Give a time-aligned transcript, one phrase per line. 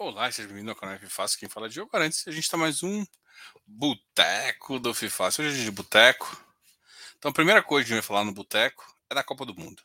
[0.00, 1.36] Olá, seja bem-vindo ao canal Fifácio.
[1.36, 2.22] Quem fala é Diogo Arantes.
[2.28, 3.04] A gente está mais um
[3.66, 5.44] Boteco do Fifácio.
[5.44, 6.40] Hoje é de boteco.
[7.18, 9.56] Então, a primeira coisa que a gente vai falar no boteco é da Copa do
[9.56, 9.82] Mundo.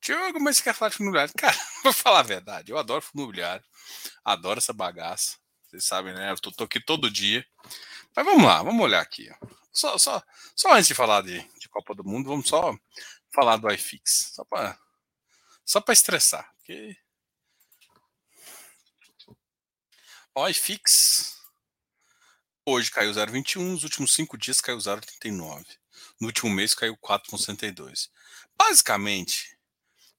[0.00, 1.34] Diogo, mas você quer falar de fundo imobiliário?
[1.36, 1.54] Cara,
[1.84, 2.72] vou falar a verdade.
[2.72, 3.62] Eu adoro fundo imobiliário.
[4.24, 5.36] Adoro essa bagaça.
[5.64, 6.30] Vocês sabem, né?
[6.30, 7.46] Eu tô, tô aqui todo dia.
[8.16, 9.30] Mas vamos lá, vamos olhar aqui.
[9.70, 10.22] Só, só,
[10.56, 12.74] só antes de falar de, de Copa do Mundo, vamos só
[13.30, 14.32] falar do iFix.
[14.34, 14.78] Só para
[15.62, 16.50] só estressar.
[16.56, 16.96] Porque
[20.34, 21.38] O iFix
[22.64, 25.66] hoje caiu 0,21, nos últimos cinco dias caiu 0,39.
[26.18, 28.08] No último mês caiu 4,62.
[28.56, 29.58] Basicamente,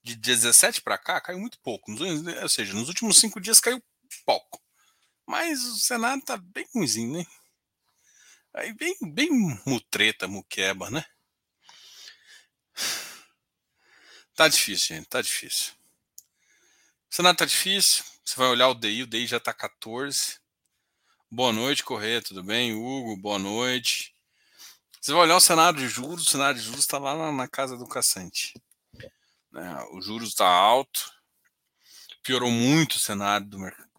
[0.03, 1.91] de 17 para cá caiu muito pouco.
[1.91, 3.81] Ou seja, nos últimos cinco dias caiu
[4.23, 4.61] pouco.
[5.25, 7.25] Mas o Senado tá bem ruimzinho, né?
[8.53, 9.29] Aí bem, bem
[9.65, 11.03] mutreta, muqueba, né?
[14.35, 15.73] Tá difícil, gente, tá difícil.
[17.09, 18.12] O Senado tá difícil.
[18.25, 20.39] Você vai olhar o DI, o DI já está 14.
[21.29, 22.73] Boa noite, Correia, tudo bem?
[22.73, 24.15] Hugo, boa noite.
[25.01, 27.47] Você vai olhar o cenário de juros, o cenário de juros está lá na, na,
[27.49, 28.53] casa do caçante.
[29.51, 29.87] Né?
[29.91, 31.11] O juros está alto,
[32.23, 33.89] piorou muito o cenário do mercado,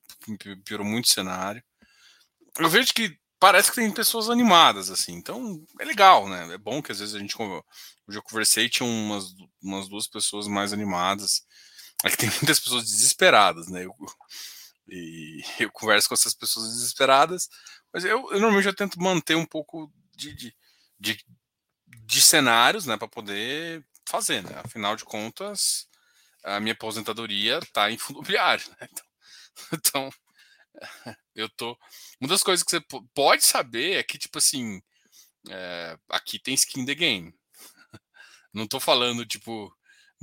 [0.64, 1.62] piorou muito o cenário.
[2.59, 6.55] Eu vejo que parece que tem pessoas animadas, assim, então é legal, né?
[6.55, 7.36] É bom que às vezes a gente.
[7.41, 7.62] Hoje
[8.19, 11.44] eu conversei, tinha umas, umas duas pessoas mais animadas
[12.03, 13.84] é que tem muitas pessoas desesperadas, né?
[13.84, 13.95] Eu,
[14.89, 17.48] e eu converso com essas pessoas desesperadas,
[17.92, 20.56] mas eu, eu normalmente eu tento manter um pouco de, de,
[20.98, 21.25] de,
[21.87, 24.61] de cenários, né, para poder fazer, né?
[24.65, 25.89] Afinal de contas,
[26.42, 28.89] a minha aposentadoria está em fundo imobiliário, né?
[28.91, 29.05] Então,
[29.72, 30.11] então,
[31.34, 31.78] eu tô.
[32.20, 32.81] Uma das coisas que você
[33.15, 34.83] pode saber é que, tipo assim,
[35.50, 37.34] é, aqui tem skin the game.
[38.53, 39.75] Não tô falando, tipo,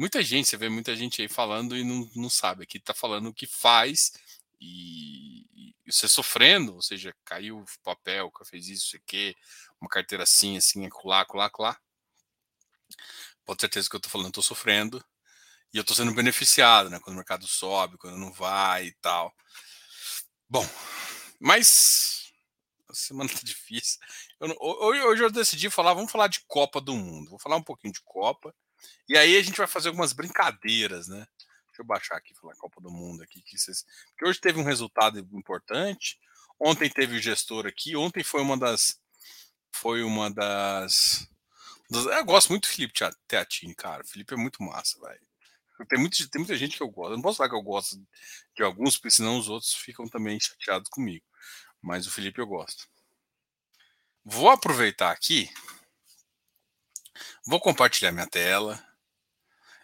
[0.02, 2.64] Muita gente, você vê muita gente aí falando e não, não sabe.
[2.64, 4.12] Aqui tá falando o que faz
[4.60, 9.36] e, e você sofrendo, ou seja, caiu o papel, fez isso, isso aqui,
[9.80, 11.80] uma carteira assim, assim, acolá, acolá, acolá.
[13.46, 15.06] Pode ter certeza que eu tô falando, tô sofrendo
[15.72, 17.00] e eu tô sendo beneficiado, né?
[17.00, 19.32] Quando o mercado sobe, quando não vai e tal.
[20.50, 20.68] Bom,
[21.40, 22.34] mas
[22.90, 24.00] a semana tá difícil.
[24.40, 27.30] Eu, hoje, hoje eu decidi falar, vamos falar de Copa do Mundo.
[27.30, 28.52] Vou falar um pouquinho de Copa
[29.08, 31.26] e aí a gente vai fazer algumas brincadeiras, né?
[31.68, 33.86] Deixa eu baixar aqui falar Copa do Mundo aqui, que vocês...
[34.12, 36.20] porque hoje teve um resultado importante.
[36.60, 37.96] Ontem teve o gestor aqui.
[37.96, 39.00] Ontem foi uma das,
[39.72, 41.28] foi uma das,
[41.92, 42.94] eu gosto muito do Felipe
[43.28, 44.02] Teatini, cara.
[44.02, 45.20] O Felipe é muito massa, velho.
[45.90, 47.12] Tem, tem muita gente que eu gosto.
[47.12, 48.02] Eu não posso falar que eu gosto
[48.56, 51.26] de alguns, porque senão os outros ficam também chateados comigo.
[51.82, 52.88] Mas o Felipe eu gosto.
[54.24, 55.50] Vou aproveitar aqui
[57.46, 58.84] Vou compartilhar minha tela.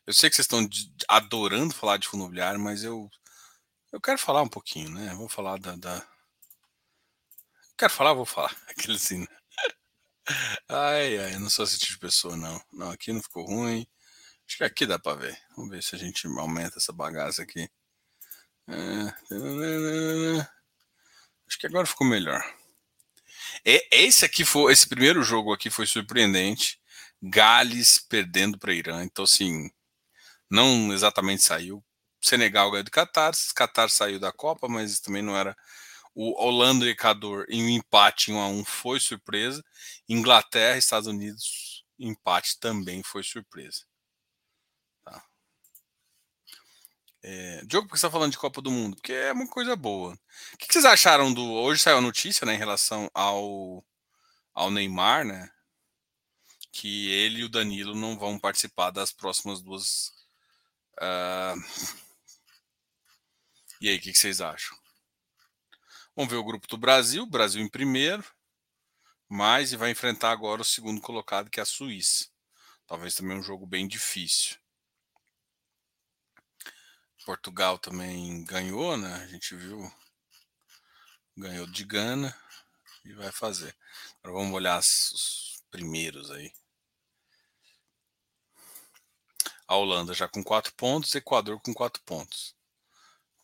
[0.06, 0.68] Eu sei que vocês estão
[1.08, 3.10] adorando falar de fundo imobiliário, mas eu,
[3.92, 5.14] eu quero falar um pouquinho, né?
[5.16, 5.76] Vou falar da.
[5.76, 6.08] da...
[7.78, 8.56] Quero falar, vou falar.
[8.70, 9.20] Aquele assim.
[9.20, 9.28] Né?
[10.70, 12.62] Ai, ai, não sou esse tipo de pessoa, não.
[12.72, 13.88] Não, aqui não ficou ruim.
[14.48, 15.38] Acho que aqui dá para ver.
[15.56, 17.70] Vamos ver se a gente aumenta essa bagaça aqui.
[18.68, 19.14] É...
[21.48, 22.42] Acho que agora ficou melhor.
[23.64, 26.80] Esse aqui foi, esse primeiro jogo aqui foi surpreendente.
[27.22, 29.04] Gales perdendo para Irã.
[29.04, 29.70] Então, assim,
[30.50, 31.84] não exatamente saiu.
[32.22, 35.56] Senegal ganhou do Qatar, Qatar saiu da Copa, mas também não era.
[36.14, 39.64] O Holanda e Equador em um empate em 1 a 1 foi surpresa.
[40.10, 43.86] Inglaterra Estados Unidos, empate também foi surpresa.
[45.06, 45.24] Tá.
[47.24, 48.96] É, Diogo, por que você está falando de Copa do Mundo?
[48.96, 50.18] Porque é uma coisa boa.
[50.54, 51.44] O que vocês acharam do.
[51.44, 53.86] Hoje saiu a notícia né, em relação ao,
[54.54, 55.50] ao Neymar, né?
[56.80, 60.14] Que ele e o Danilo não vão participar das próximas duas.
[61.02, 61.58] Uh...
[63.82, 64.78] E aí, o que, que vocês acham?
[66.16, 68.24] Vamos ver o grupo do Brasil, Brasil em primeiro,
[69.28, 72.28] mas vai enfrentar agora o segundo colocado, que é a Suíça.
[72.86, 74.58] Talvez também um jogo bem difícil.
[77.26, 79.16] Portugal também ganhou, né?
[79.16, 79.92] A gente viu.
[81.36, 82.36] Ganhou de Gana
[83.04, 83.76] e vai fazer.
[84.24, 86.52] Agora vamos olhar os primeiros aí.
[89.68, 92.56] A Holanda já com quatro pontos, Equador com quatro pontos.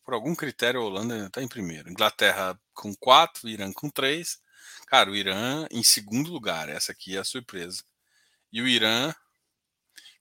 [0.04, 1.90] Por algum critério, a Holanda está em primeiro.
[1.90, 4.40] Inglaterra com quatro, Irã com três.
[4.88, 6.70] Cara, o Irã em segundo lugar.
[6.70, 7.84] Essa aqui é a surpresa.
[8.52, 9.14] E o Irã,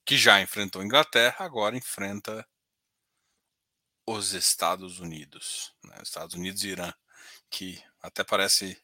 [0.05, 2.47] que já enfrentou a Inglaterra, agora enfrenta
[4.07, 5.73] os Estados Unidos.
[5.85, 5.97] Né?
[6.03, 6.93] Estados Unidos e Irã,
[7.51, 8.81] que até parece.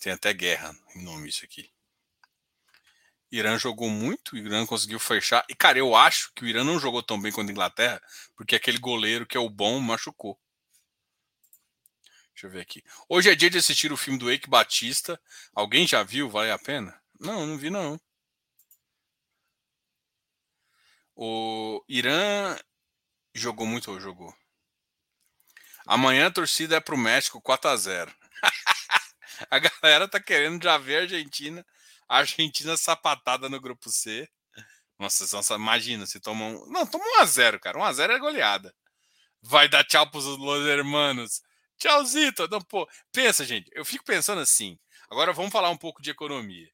[0.00, 1.70] Tem até guerra em nome isso aqui.
[3.30, 5.44] Irã jogou muito, Irã conseguiu fechar.
[5.48, 8.02] E, cara, eu acho que o Irã não jogou tão bem quanto a Inglaterra,
[8.36, 10.38] porque aquele goleiro que é o bom machucou.
[12.34, 12.82] Deixa eu ver aqui.
[13.08, 15.20] Hoje é dia de assistir o filme do Eike Batista.
[15.54, 16.28] Alguém já viu?
[16.28, 16.98] Vale a pena?
[17.20, 18.00] Não, não vi não.
[21.14, 22.56] O Irã
[23.34, 24.34] jogou muito ou jogou?
[25.86, 28.14] Amanhã a torcida é pro México 4 a 0
[29.50, 31.64] A galera tá querendo já ver a Argentina.
[32.10, 34.28] A Argentina sapatada no grupo C.
[34.98, 36.56] Nossa, nossa imagina se tomam.
[36.56, 36.66] Um...
[36.66, 37.78] Não, toma 1x0, cara.
[37.78, 38.74] 1x0 é goleada.
[39.40, 41.40] Vai dar tchau pros Los Hermanos.
[41.78, 42.48] Tchauzito.
[42.48, 43.70] Não, pô, pensa, gente.
[43.72, 44.76] Eu fico pensando assim.
[45.08, 46.68] Agora vamos falar um pouco de economia.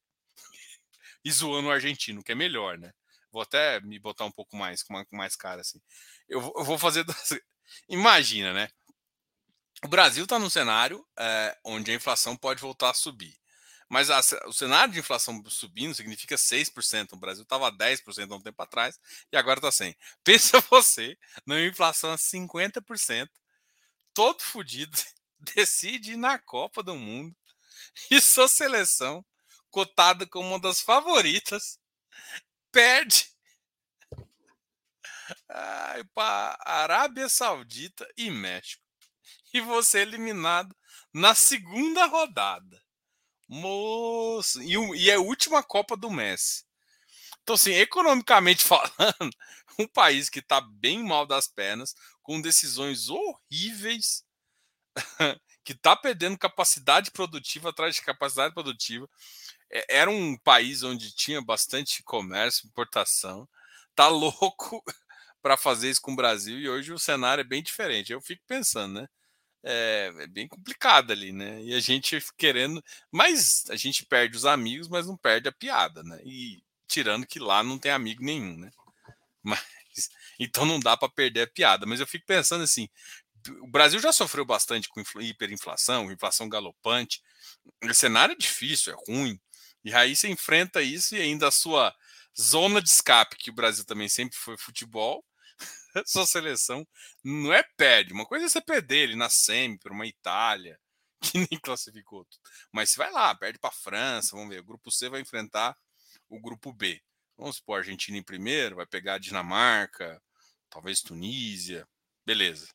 [1.23, 2.95] E zoando o argentino, que é melhor, né?
[3.31, 5.83] Vou até me botar um pouco mais, com mais cara assim.
[6.27, 7.05] Eu, eu vou fazer.
[7.91, 8.71] Imagina, né?
[9.85, 13.39] O Brasil está num cenário é, onde a inflação pode voltar a subir.
[13.89, 17.13] Mas a, o cenário de inflação subindo significa 6%.
[17.13, 18.99] O Brasil estava 10% há um tempo atrás
[19.33, 19.97] e agora está 100%.
[20.25, 21.17] Pensa você
[21.47, 23.29] numa inflação a 50%,
[24.13, 24.97] todo fodido,
[25.39, 27.35] decide ir na Copa do Mundo
[28.11, 29.25] e sua seleção,
[29.71, 31.79] cotada como uma das favoritas,
[32.73, 33.31] perde
[36.15, 38.83] para Arábia Saudita e México
[39.53, 40.77] e você eliminado
[41.13, 42.83] na segunda rodada.
[43.49, 46.65] Moço, e, e é a última Copa do Messi.
[47.43, 49.31] Então, assim, economicamente falando,
[49.79, 54.25] um país que está bem mal das pernas, com decisões horríveis,
[55.65, 59.09] que está perdendo capacidade produtiva atrás de capacidade produtiva.
[59.71, 63.49] É, era um país onde tinha bastante comércio, importação.
[63.95, 64.83] Tá louco
[65.43, 68.13] para fazer isso com o Brasil e hoje o cenário é bem diferente.
[68.13, 69.09] Eu fico pensando, né?
[69.69, 71.61] É, é, bem complicado ali, né?
[71.63, 76.05] E a gente querendo, mas a gente perde os amigos, mas não perde a piada,
[76.05, 76.21] né?
[76.25, 78.71] E tirando que lá não tem amigo nenhum, né?
[79.43, 79.61] Mas
[80.39, 81.87] então não dá para perder a piada.
[81.87, 82.89] Mas eu fico pensando assim,
[83.61, 87.23] o Brasil já sofreu bastante com hiperinflação, inflação galopante.
[87.83, 89.41] O cenário é difícil, é ruim.
[89.85, 91.95] E aí você enfrenta isso e ainda a sua
[92.41, 95.25] zona de escape, que o Brasil também sempre foi futebol,
[96.07, 96.87] sua seleção
[97.25, 98.13] não é perde.
[98.13, 100.79] Uma coisa é você perder ele na semi para uma Itália,
[101.21, 102.43] que nem classificou tudo.
[102.73, 104.61] Mas você vai lá, perde para a França, vamos ver.
[104.61, 105.77] O grupo C vai enfrentar
[106.29, 107.01] o grupo B.
[107.37, 110.23] Vamos supor, a Argentina em primeiro, vai pegar a Dinamarca,
[110.71, 111.87] talvez Tunísia,
[112.25, 112.69] beleza.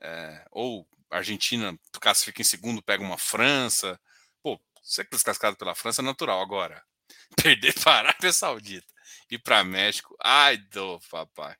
[0.00, 4.00] É, ou a Argentina classifica em segundo, pega uma França.
[4.42, 6.40] Pô, ser classificado pela França é natural.
[6.40, 6.82] Agora,
[7.36, 8.92] perder para a Arábia Saudita
[9.30, 11.56] e para México, ai do papai.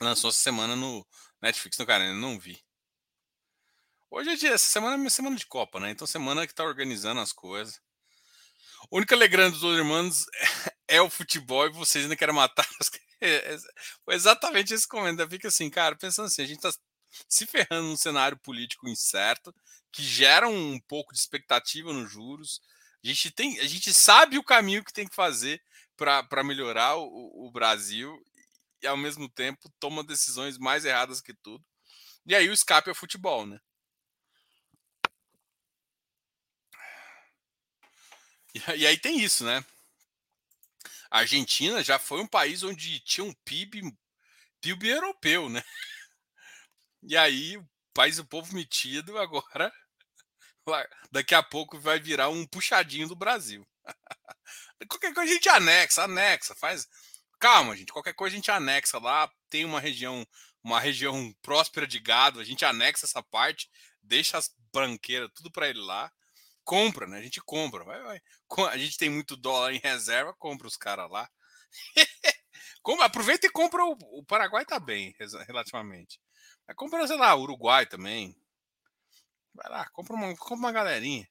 [0.00, 1.06] Lançou essa semana no
[1.40, 2.62] Netflix, no cara, não vi.
[4.10, 5.90] Hoje é dia, essa semana é minha semana de Copa, né?
[5.90, 7.80] Então semana que tá organizando as coisas.
[8.90, 10.26] O único alegrando dos irmãos
[10.86, 12.66] é, o futebol e vocês ainda querem matar.
[13.18, 13.56] É,
[14.04, 15.30] foi exatamente esse comentário.
[15.30, 16.70] Fica assim, cara, pensando assim, a gente tá
[17.26, 19.54] se ferrando num cenário político incerto,
[19.90, 22.60] que gera um pouco de expectativa nos juros.
[23.02, 25.62] A gente, tem, a gente sabe o caminho que tem que fazer
[25.96, 28.22] para melhorar o, o Brasil
[28.86, 31.64] e ao mesmo tempo toma decisões mais erradas que tudo.
[32.24, 33.60] E aí o escape é o futebol, né?
[38.74, 39.62] E, aí tem isso, né?
[41.10, 43.92] A Argentina já foi um país onde tinha um PIB,
[44.60, 45.62] PIB europeu, né?
[47.02, 49.72] E aí o país do povo metido agora
[51.10, 53.66] daqui a pouco vai virar um puxadinho do Brasil.
[54.88, 56.88] Qualquer coisa a gente anexa, anexa, faz
[57.38, 57.92] Calma, gente.
[57.92, 59.30] Qualquer coisa a gente anexa lá.
[59.48, 60.26] Tem uma região,
[60.62, 62.40] uma região próspera de gado.
[62.40, 63.70] A gente anexa essa parte,
[64.02, 66.10] deixa as branqueiras tudo para ele lá.
[66.64, 67.18] Compra, né?
[67.18, 67.84] A gente compra.
[67.84, 68.20] Vai, vai.
[68.70, 71.28] A gente tem muito dólar em reserva, compra os caras lá.
[73.00, 75.14] Aproveita e compra o, o Paraguai tá bem,
[75.46, 76.20] relativamente.
[76.66, 78.36] Mas compra, sei lá, Uruguai também.
[79.54, 81.28] Vai lá, compra uma, compra uma galerinha.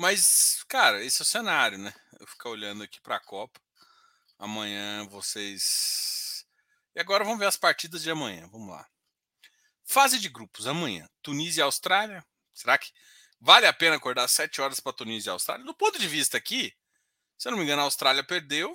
[0.00, 1.92] Mas, cara, esse é o cenário, né?
[2.18, 3.60] Eu ficar olhando aqui para a Copa.
[4.38, 6.46] Amanhã vocês.
[6.94, 8.48] E agora vamos ver as partidas de amanhã.
[8.48, 8.88] Vamos lá.
[9.84, 11.06] Fase de grupos amanhã.
[11.20, 12.24] Tunísia e Austrália.
[12.54, 12.90] Será que
[13.38, 15.66] vale a pena acordar 7 horas para Tunísia e Austrália?
[15.66, 16.74] Do ponto de vista aqui,
[17.36, 18.74] se eu não me engano, a Austrália perdeu.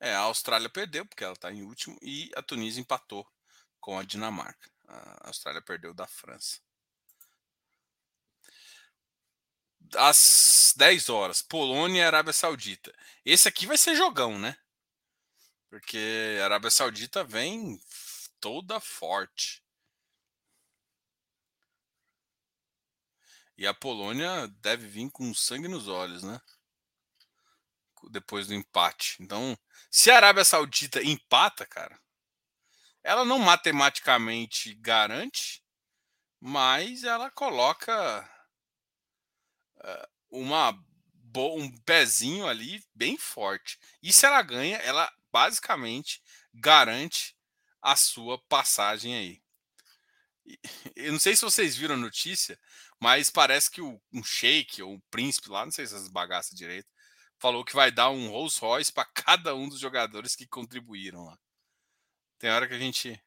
[0.00, 3.30] É, a Austrália perdeu, porque ela está em último, e a Tunísia empatou
[3.78, 4.73] com a Dinamarca.
[4.86, 6.60] A Austrália perdeu da França.
[9.96, 12.92] Às 10 horas, Polônia e Arábia Saudita.
[13.24, 14.56] Esse aqui vai ser jogão, né?
[15.68, 17.80] Porque a Arábia Saudita vem
[18.40, 19.62] toda forte.
[23.56, 26.40] E a Polônia deve vir com sangue nos olhos, né?
[28.10, 29.16] depois do empate.
[29.20, 29.56] Então,
[29.90, 31.98] se a Arábia Saudita empata, cara,
[33.04, 35.62] ela não matematicamente garante,
[36.40, 38.28] mas ela coloca
[39.76, 40.72] uh, uma
[41.36, 43.78] um pezinho ali bem forte.
[44.02, 47.36] E se ela ganha, ela basicamente garante
[47.82, 49.42] a sua passagem aí.
[50.94, 52.58] Eu não sei se vocês viram a notícia,
[53.00, 56.56] mas parece que o, um shake ou um príncipe lá, não sei se essas bagaças
[56.56, 56.88] direito,
[57.38, 61.38] falou que vai dar um Rolls Royce para cada um dos jogadores que contribuíram lá.
[62.44, 63.18] Tem hora que a gente.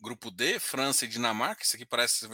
[0.00, 1.62] Grupo D, França e Dinamarca.
[1.62, 2.26] Isso aqui parece.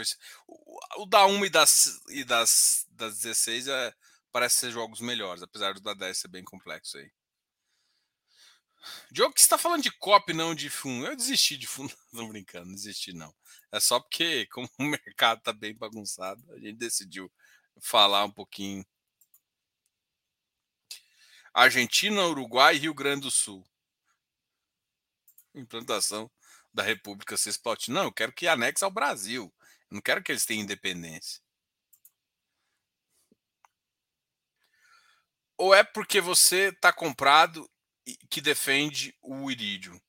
[0.46, 3.92] O, da 1 e das, e das, das 16 é,
[4.30, 7.10] parece ser jogos melhores, apesar do da 10 ser bem complexo aí.
[9.10, 11.08] Diogo, que está falando de copy, não de fundo.
[11.08, 13.34] Eu desisti de fundo, não brincando, não desisti não.
[13.72, 17.28] É só porque, como o mercado está bem bagunçado, a gente decidiu
[17.80, 18.86] falar um pouquinho.
[21.52, 23.68] Argentina, Uruguai e Rio Grande do Sul.
[25.54, 26.30] Implantação
[26.72, 28.00] da República Cisplatina.
[28.00, 29.52] Não, eu quero que anexe ao Brasil.
[29.90, 31.40] Eu não quero que eles tenham independência.
[35.56, 37.68] Ou é porque você está comprado
[38.30, 40.00] que defende o Iridium.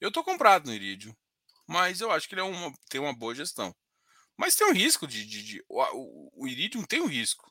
[0.00, 1.16] Eu estou comprado no Iridium,
[1.66, 3.74] mas eu acho que ele é uma, tem uma boa gestão.
[4.36, 5.24] Mas tem um risco de.
[5.24, 7.50] de, de o, o, Iridium tem um risco.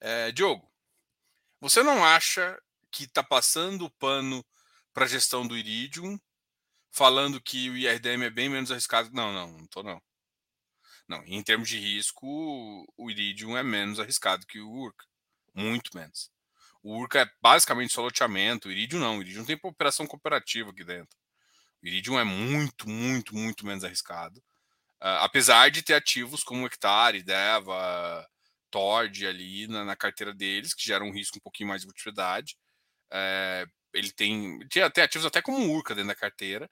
[0.00, 0.70] É, Diogo,
[1.60, 4.44] você não acha que está passando o pano
[4.98, 6.18] para a gestão do Iridium,
[6.90, 9.08] falando que o IRDM é bem menos arriscado?
[9.12, 10.02] Não, não, não estou não.
[11.06, 12.26] Não, em termos de risco,
[12.96, 15.06] o Iridium é menos arriscado que o Urca.
[15.54, 16.32] Muito menos.
[16.82, 18.66] O Urca é basicamente só loteamento.
[18.66, 19.18] O Iridium não.
[19.18, 21.16] O Iridium tem operação cooperativa aqui dentro.
[21.80, 24.40] O Iridium é muito, muito, muito menos arriscado.
[25.00, 28.28] Uh, apesar de ter ativos como Hectare, Deva,
[28.68, 32.58] Tord ali na, na, carteira deles, que geram um risco um pouquinho mais de utilidade.
[33.12, 36.70] É, ele tem, até ativos até como Urca dentro da carteira,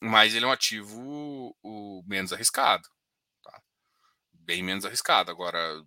[0.00, 2.88] mas ele é um ativo o, menos arriscado.
[3.42, 3.62] Tá?
[4.32, 5.30] Bem menos arriscado.
[5.30, 5.82] Agora,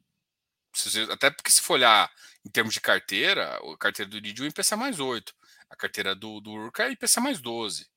[0.73, 2.11] você, até porque se for olhar
[2.45, 5.33] em termos de carteira, a carteira do Iridium é IPCA mais 8.
[5.69, 7.87] A carteira do, do Urca é IPCA mais 12.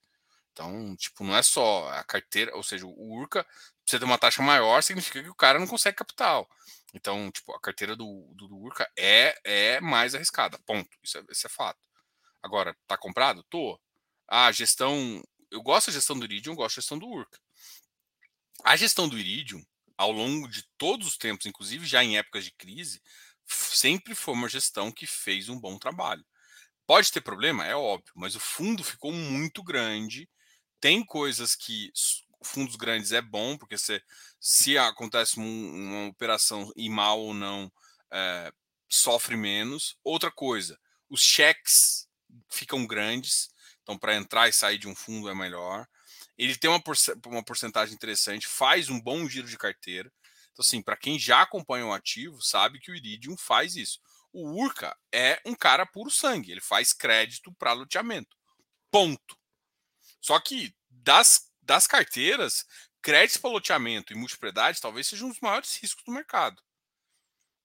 [0.53, 3.47] Então, tipo, não é só a carteira, ou seja, o Urca,
[3.87, 6.49] você ter uma taxa maior, significa que o cara não consegue capital.
[6.95, 10.59] Então, tipo, a carteira do, do, do Urca é, é mais arriscada.
[10.67, 10.91] Ponto.
[11.03, 11.81] Isso é, isso é fato.
[12.43, 13.45] Agora, tá comprado?
[13.45, 13.79] Tô.
[14.29, 15.23] A gestão.
[15.51, 17.39] Eu gosto da gestão do Iridium, gosto da gestão do Urca.
[18.65, 19.63] A gestão do Iridium,
[19.97, 23.03] ao longo de todos os tempos, inclusive já em épocas de crise,
[23.47, 26.25] sempre foi uma gestão que fez um bom trabalho.
[26.87, 30.29] Pode ter problema, é óbvio, mas o fundo ficou muito grande.
[30.81, 31.93] Tem coisas que
[32.43, 34.03] fundos grandes é bom, porque se,
[34.41, 37.73] se acontece um, uma operação e mal ou não,
[38.11, 38.53] é,
[38.89, 39.97] sofre menos.
[40.03, 42.09] Outra coisa, os cheques
[42.49, 43.51] ficam grandes,
[43.83, 45.87] então para entrar e sair de um fundo é melhor.
[46.37, 46.83] Ele tem uma,
[47.27, 50.13] uma porcentagem interessante, faz um bom giro de carteira.
[50.53, 54.01] Então, assim, para quem já acompanha o ativo, sabe que o Iridium faz isso.
[54.33, 58.37] O Urca é um cara puro sangue, ele faz crédito para loteamento.
[58.91, 59.37] Ponto.
[60.21, 62.65] Só que das, das carteiras,
[63.01, 66.63] créditos para loteamento e multipropriedade talvez sejam os maiores riscos do mercado.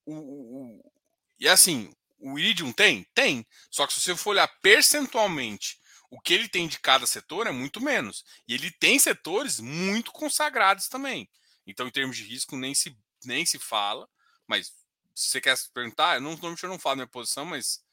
[0.06, 0.92] O, o,
[1.40, 3.06] e assim, o Iridium tem?
[3.14, 3.46] Tem.
[3.70, 7.52] Só que se você for olhar percentualmente o que ele tem de cada setor é
[7.52, 8.24] muito menos.
[8.48, 11.30] E ele tem setores muito consagrados também.
[11.66, 14.08] Então, em termos de risco, nem se, nem se fala.
[14.46, 14.68] Mas
[15.14, 17.84] se você quer perguntar, eu não, normalmente eu não falo minha posição, mas,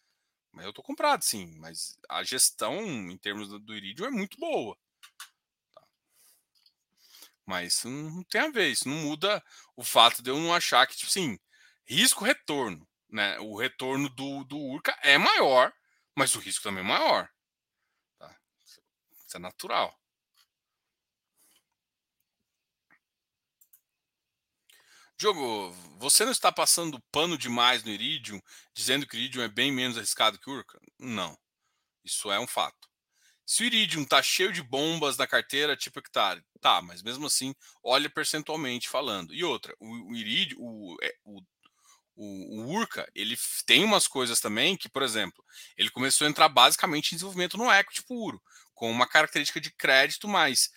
[0.53, 1.57] mas eu estou comprado, sim.
[1.59, 4.79] Mas a gestão, em termos do, do Iridium, é muito boa.
[5.75, 5.83] Tá.
[7.45, 9.43] Mas isso não tem a ver, isso não muda
[9.77, 11.39] o fato de eu não achar que, tipo assim,
[11.85, 12.87] risco-retorno.
[13.15, 13.39] Né?
[13.39, 15.73] O retorno do, do Urca é maior,
[16.17, 17.31] mas o risco também é maior.
[18.19, 18.37] Tá?
[18.61, 19.97] Isso é natural.
[25.17, 28.41] Diogo, você não está passando pano demais no Iridium,
[28.75, 30.81] dizendo que o Iridium é bem menos arriscado que o Urca?
[30.99, 31.39] Não.
[32.03, 32.89] Isso é um fato.
[33.47, 37.55] Se o Iridium está cheio de bombas na carteira, tipo hectare, tá, mas mesmo assim,
[37.81, 39.33] olha percentualmente falando.
[39.33, 41.41] E outra, o, o Iridium, o, é, o,
[42.17, 45.45] o, o, Urca, ele tem umas coisas também que, por exemplo,
[45.77, 48.41] ele começou a entrar basicamente em desenvolvimento no equity puro,
[48.75, 50.71] com uma característica de crédito mais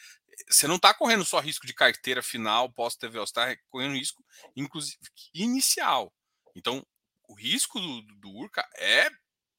[0.49, 4.23] você não está correndo só risco de carteira final, pós-TVL, você está correndo risco,
[4.55, 4.97] inclusive,
[5.33, 6.13] inicial.
[6.55, 6.85] Então,
[7.27, 9.09] o risco do, do Urca é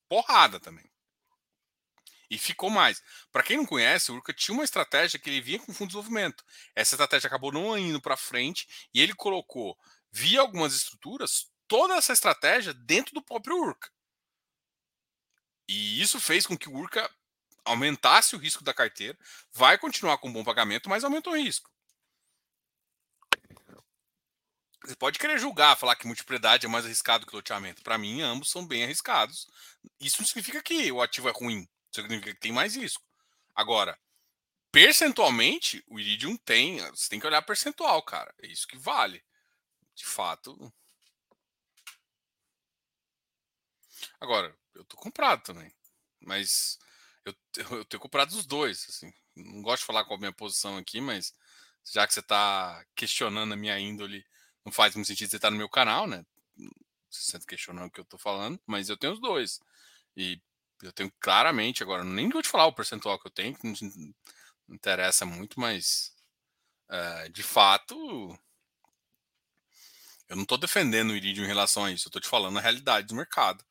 [0.09, 0.89] porrada também.
[2.31, 3.03] E ficou mais.
[3.33, 5.95] Para quem não conhece, o Urca tinha uma estratégia que ele vinha com fundo de
[5.95, 6.45] desenvolvimento.
[6.75, 9.77] Essa estratégia acabou não indo para frente e ele colocou,
[10.13, 13.91] via algumas estruturas, toda essa estratégia dentro do próprio Urca.
[15.69, 17.09] E isso fez com que o Urca
[17.65, 19.17] aumentasse o risco da carteira,
[19.53, 21.71] vai continuar com bom pagamento, mas aumentou o risco.
[24.85, 27.83] Você pode querer julgar, falar que multiplicidade é mais arriscado que loteamento.
[27.83, 29.47] Para mim, ambos são bem arriscados.
[30.01, 33.05] Isso não significa que o ativo é ruim, significa que tem mais risco.
[33.55, 33.99] Agora,
[34.73, 38.35] percentualmente, o Iridium tem, você tem que olhar percentual, cara.
[38.41, 39.23] É isso que vale.
[39.95, 40.73] De fato.
[44.21, 45.73] Agora, eu tô comprado também.
[46.21, 46.79] Mas
[47.25, 47.35] eu,
[47.79, 48.87] eu tenho comprado os dois.
[48.89, 49.13] Assim.
[49.37, 51.33] Não gosto de falar qual a minha posição aqui, mas
[51.85, 54.25] já que você está questionando a minha índole,
[54.65, 56.25] não faz muito sentido você estar no meu canal, né?
[57.11, 59.61] Você questionando o que eu estou falando, mas eu tenho os dois.
[60.17, 60.41] E
[60.83, 63.75] eu tenho claramente, agora, nem vou te falar o percentual que eu tenho, que não,
[64.69, 66.13] não interessa muito, mas
[66.91, 68.39] uh, de fato
[70.29, 72.61] eu não estou defendendo o Iridium em relação a isso, eu estou te falando a
[72.61, 73.65] realidade do mercado.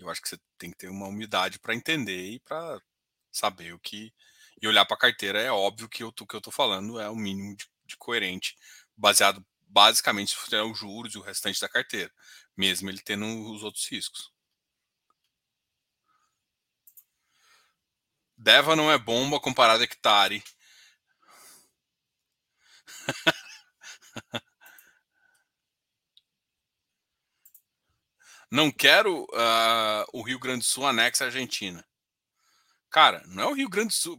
[0.00, 2.80] Eu acho que você tem que ter uma humildade para entender e para
[3.30, 4.12] saber o que.
[4.60, 7.16] E olhar para a carteira é óbvio que o que eu estou falando é o
[7.16, 8.56] mínimo de, de, coerente,
[8.96, 12.12] baseado basicamente os juros e o restante da carteira,
[12.56, 14.32] mesmo ele tendo os outros riscos.
[18.36, 20.42] Deva não é bomba comparado a hectare.
[28.50, 31.86] Não quero uh, o Rio Grande do Sul anexo à Argentina.
[32.90, 34.18] Cara, não é o Rio Grande do Sul.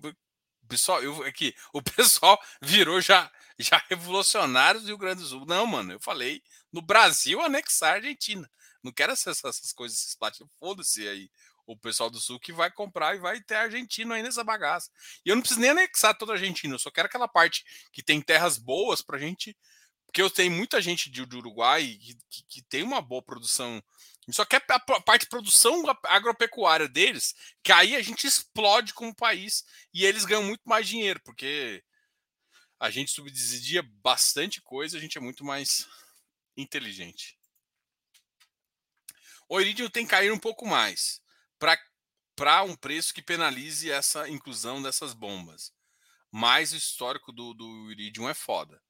[0.67, 5.45] Pessoal, eu aqui, o pessoal virou já já revolucionários do Rio Grande do Sul.
[5.45, 8.49] Não, mano, eu falei no Brasil anexar a Argentina.
[8.81, 10.51] Não quero essas, essas coisas, esses platinhos.
[10.57, 11.29] Foda-se aí
[11.65, 14.89] o pessoal do Sul que vai comprar e vai ter argentino aí nessa bagaça.
[15.25, 18.01] E eu não preciso nem anexar toda a Argentina, eu só quero aquela parte que
[18.01, 19.55] tem terras boas pra gente.
[20.05, 23.81] Porque eu tenho muita gente de, de Uruguai que, que, que, tem uma boa produção
[24.31, 29.63] só quer a parte de produção agropecuária deles, que aí a gente explode como país
[29.93, 31.83] e eles ganham muito mais dinheiro, porque
[32.79, 35.87] a gente subsidia bastante coisa, a gente é muito mais
[36.57, 37.37] inteligente.
[39.47, 41.21] O Iridium tem que cair um pouco mais
[42.35, 45.73] para um preço que penalize essa inclusão dessas bombas.
[46.31, 48.81] Mas o histórico do, do Iridium é foda.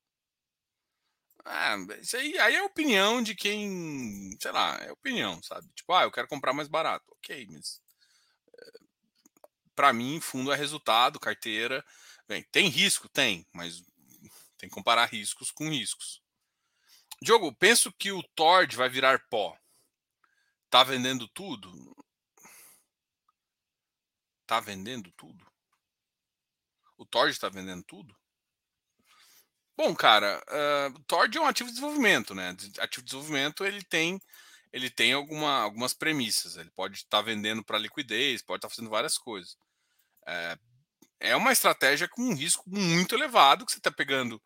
[1.45, 5.67] Ah, isso aí, aí é opinião de quem, sei lá, é opinião, sabe?
[5.73, 7.05] Tipo, ah, eu quero comprar mais barato.
[7.17, 7.81] Ok, mas
[9.75, 11.83] para mim, fundo é resultado, carteira.
[12.27, 13.09] Bem, tem risco?
[13.09, 13.81] Tem, mas
[14.57, 16.21] tem que comparar riscos com riscos.
[17.21, 19.57] Diogo, penso que o Tord vai virar pó.
[20.69, 21.95] Tá vendendo tudo?
[24.45, 25.45] Tá vendendo tudo?
[26.97, 28.15] O Tord está vendendo tudo?
[29.83, 32.55] Bom, cara, uh, Tord é um ativo de desenvolvimento, né?
[32.77, 34.21] Ativo de desenvolvimento ele tem
[34.71, 36.55] ele tem alguma, algumas premissas.
[36.55, 39.57] Ele pode estar tá vendendo para liquidez, pode estar tá fazendo várias coisas.
[40.27, 40.57] É,
[41.19, 44.39] é uma estratégia com um risco muito elevado que você está pegando.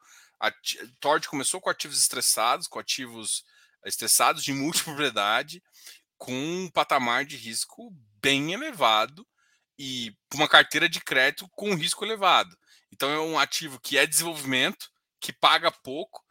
[1.02, 3.44] Tord começou com ativos estressados, com ativos
[3.84, 5.62] estressados de multipropriedade,
[6.18, 9.28] com um patamar de risco bem elevado
[9.78, 12.58] e uma carteira de crédito com risco elevado.
[12.90, 14.95] Então é um ativo que é desenvolvimento,
[15.26, 16.24] que paga pouco,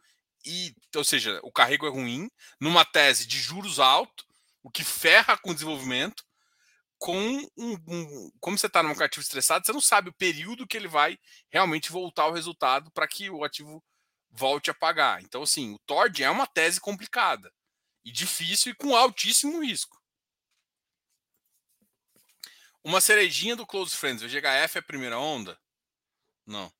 [0.45, 2.29] e, ou seja, o carrego é ruim,
[2.61, 4.23] numa tese de juros alto,
[4.63, 6.23] o que ferra com o desenvolvimento,
[6.97, 7.17] com
[7.57, 10.87] um, um como você está num ativo estressado, você não sabe o período que ele
[10.87, 11.17] vai
[11.49, 13.83] realmente voltar ao resultado para que o ativo
[14.29, 15.21] volte a pagar.
[15.21, 17.51] Então, assim, o TORD é uma tese complicada
[18.05, 20.01] e difícil e com altíssimo risco.
[22.81, 25.59] Uma cerejinha do Close Friends, o GHF é a primeira onda?
[26.45, 26.71] Não.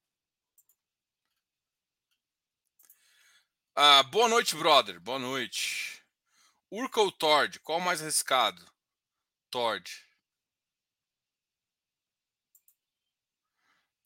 [3.78, 5.02] Ah, boa noite, brother.
[5.02, 6.02] Boa noite.
[6.72, 7.60] Urca ou Tord?
[7.60, 8.66] Qual mais arriscado?
[9.52, 9.92] Tord.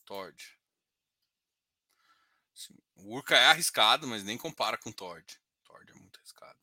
[0.06, 0.58] Tord.
[2.96, 5.40] O Urca é arriscado, mas nem compara com Tord.
[5.64, 6.58] Tord é muito arriscado.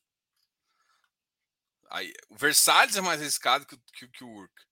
[1.91, 4.65] Aí, o Versalhes é mais arriscado que, que, que o Urca.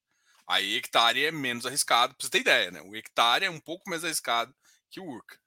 [0.49, 2.83] Aí Hectare é menos arriscado, pra você ter ideia, né?
[2.83, 4.53] O Hectare é um pouco mais arriscado
[4.91, 5.39] que o Urca.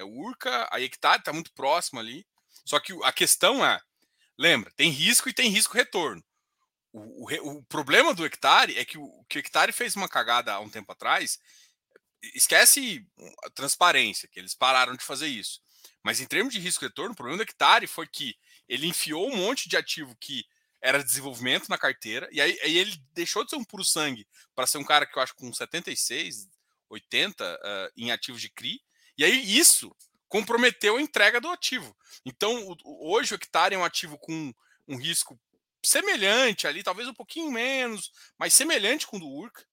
[0.00, 2.26] É o Urca, a Hectare está muito próximo ali.
[2.64, 3.80] Só que a questão é,
[4.38, 6.24] lembra, tem risco e tem risco retorno.
[6.92, 10.52] O, o, o problema do Hectare é que o, que o Hectare fez uma cagada
[10.54, 11.38] há um tempo atrás.
[12.34, 13.06] Esquece
[13.44, 15.60] a transparência, que eles pararam de fazer isso.
[16.02, 18.34] Mas em termos de risco retorno, o problema do Hectare foi que
[18.66, 20.44] ele enfiou um monte de ativo que
[20.80, 24.66] era desenvolvimento na carteira, e aí, aí ele deixou de ser um puro sangue para
[24.66, 26.48] ser um cara que eu acho com 76,
[26.88, 28.80] 80 uh, em ativos de CRI,
[29.20, 29.94] e aí isso
[30.30, 31.94] comprometeu a entrega do ativo.
[32.24, 34.50] Então, hoje o hectare é um ativo com
[34.88, 35.38] um risco
[35.84, 39.66] semelhante ali, talvez um pouquinho menos, mas semelhante com o do Urca,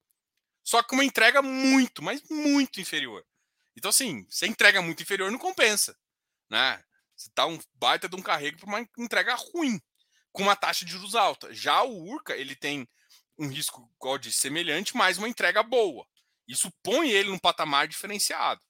[0.62, 3.24] só que uma entrega muito, mas muito inferior.
[3.74, 5.96] Então, assim, se a entrega muito inferior, não compensa.
[6.50, 6.84] Né?
[7.16, 9.80] Você tá um baita de um carrego para uma entrega ruim,
[10.30, 11.54] com uma taxa de juros alta.
[11.54, 12.86] Já o Urca, ele tem
[13.38, 16.06] um risco de semelhante, mas uma entrega boa.
[16.46, 18.67] Isso põe ele num patamar diferenciado.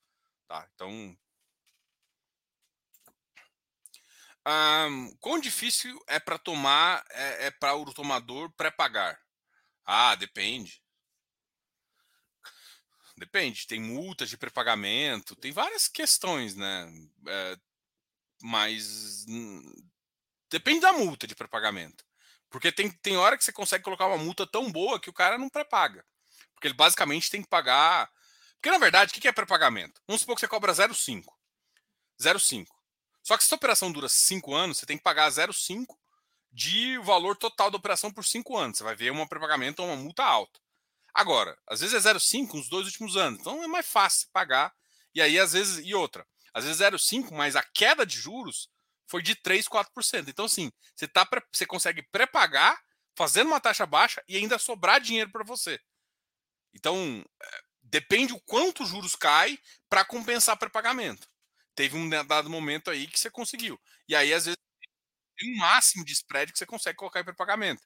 [0.49, 0.67] Tá?
[0.75, 1.17] Então.
[4.47, 9.21] Um, quão difícil é para tomar, é, é para o tomador pré-pagar?
[9.85, 10.83] Ah, depende.
[13.17, 16.89] Depende, tem multas de pré-pagamento, tem várias questões, né?
[17.27, 17.57] É,
[18.43, 19.27] mas
[20.49, 22.05] depende da multa de pré-pagamento.
[22.49, 25.37] Porque tem, tem hora que você consegue colocar uma multa tão boa que o cara
[25.37, 26.05] não pré-paga.
[26.55, 28.11] Porque ele basicamente tem que pagar.
[28.61, 30.01] Porque na verdade, o que é pré-pagamento?
[30.07, 31.25] Vamos supor que você cobra 0,5.
[32.21, 32.66] 0,5.
[33.23, 35.87] Só que se a operação dura 5 anos, você tem que pagar 0,5
[36.51, 38.79] de valor total da operação por 5 anos.
[38.79, 40.59] Você vai ver uma pré-pagamento ou uma multa alta.
[41.14, 44.73] Agora, às vezes é 0,5 nos dois últimos anos, então é mais fácil pagar.
[45.14, 48.68] E aí, às vezes, e outra, às vezes 0,5, mas a queda de juros
[49.07, 50.29] foi de 3, 4%.
[50.29, 52.81] Então, assim, você, tá, você consegue pré-pagar
[53.16, 55.81] fazendo uma taxa baixa e ainda sobrar dinheiro para você.
[56.73, 61.29] Então, é, depende o quanto os juros cai para compensar pré-pagamento.
[61.74, 63.81] Teve um dado momento aí que você conseguiu.
[64.09, 64.59] E aí, às vezes,
[65.37, 67.83] tem um máximo de spread que você consegue colocar em pré-pagamento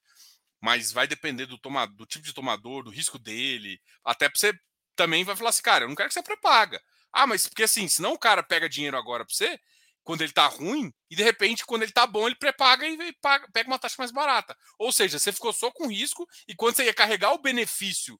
[0.62, 3.80] mas vai depender do, tomador, do tipo de tomador, do risco dele.
[4.04, 4.54] Até para você
[4.94, 6.80] também vai falar assim, cara, eu não quero que você pré-paga.
[7.12, 9.58] Ah, mas porque assim, senão o cara pega dinheiro agora para você,
[10.04, 13.48] quando ele tá ruim, e de repente, quando ele tá bom, ele pré-paga e paga,
[13.52, 14.56] pega uma taxa mais barata.
[14.78, 18.18] Ou seja, você ficou só com risco, e quando você ia carregar o benefício,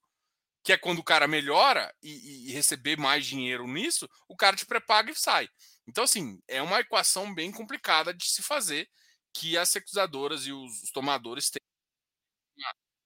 [0.63, 4.65] que é quando o cara melhora e, e receber mais dinheiro nisso, o cara te
[4.65, 5.49] pré-paga e sai.
[5.87, 8.89] Então, assim, é uma equação bem complicada de se fazer
[9.33, 11.61] que as securizadoras e os, tomadores têm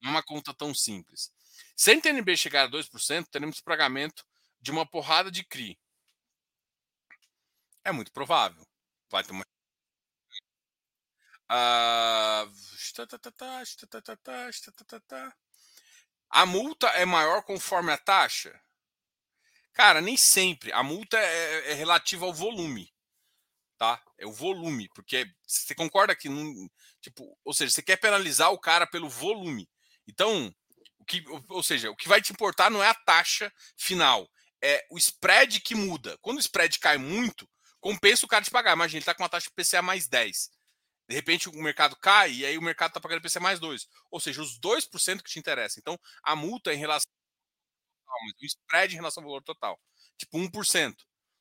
[0.04, 1.32] é uma conta tão simples.
[1.74, 4.24] Se a NTNB chegar a 2%, teremos pagamento
[4.60, 5.78] de uma porrada de CRI.
[7.84, 8.66] É muito provável.
[9.10, 9.44] Vai ter uma.
[16.37, 18.61] A multa é maior conforme a taxa?
[19.72, 20.72] Cara, nem sempre.
[20.72, 22.92] A multa é, é relativa ao volume
[23.77, 24.01] tá?
[24.18, 26.68] É o volume, porque você concorda que não,
[27.01, 29.68] tipo, ou seja, você quer penalizar o cara pelo volume.
[30.07, 30.53] Então,
[30.99, 34.29] o que, ou seja, o que vai te importar não é a taxa final,
[34.62, 36.16] é o spread que muda.
[36.22, 37.49] Quando o spread cai muito,
[37.81, 38.72] compensa o cara te pagar.
[38.72, 40.51] Imagina, ele está com uma taxa PCA mais 10.
[41.08, 43.86] De repente o mercado cai e aí o mercado está pagando PCA mais 2.
[44.10, 45.78] Ou seja, os 2% que te interessa.
[45.78, 47.10] Então, a multa em relação
[48.08, 49.78] ao o spread em relação ao valor total.
[50.18, 50.96] Tipo 1%.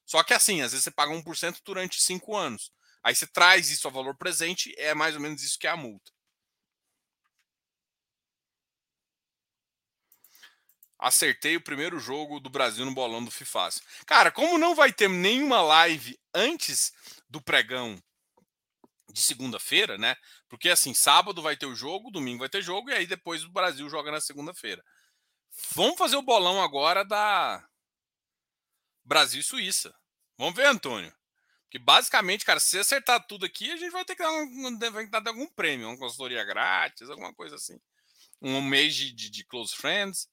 [0.06, 2.72] Só que assim, às vezes você paga 1% durante 5 anos.
[3.04, 5.78] Aí você traz isso ao valor presente, é mais ou menos isso que é a
[5.78, 6.12] multa.
[10.98, 13.82] Acertei o primeiro jogo do Brasil no bolão do FIFAS.
[14.06, 16.94] Cara, como não vai ter nenhuma live antes
[17.30, 18.02] do pregão
[19.16, 20.14] de segunda-feira, né?
[20.50, 23.50] Porque assim, sábado vai ter o jogo, domingo vai ter jogo, e aí depois o
[23.50, 24.84] Brasil joga na segunda-feira.
[25.74, 27.66] Vamos fazer o bolão agora da
[29.06, 29.96] Brasil e Suíça.
[30.38, 31.16] Vamos ver, Antônio.
[31.64, 34.78] Porque basicamente, cara, se acertar tudo aqui, a gente vai ter que dar, um,
[35.10, 37.80] dar algum prêmio, uma consultoria grátis, alguma coisa assim.
[38.42, 40.28] Um mês de, de, de close friends.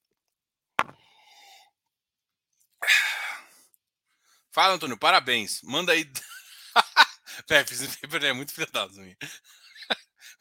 [4.51, 5.63] Fala, Antônio, parabéns.
[5.63, 6.05] Manda aí.
[7.47, 7.75] Pepe,
[8.27, 8.89] é muito filha da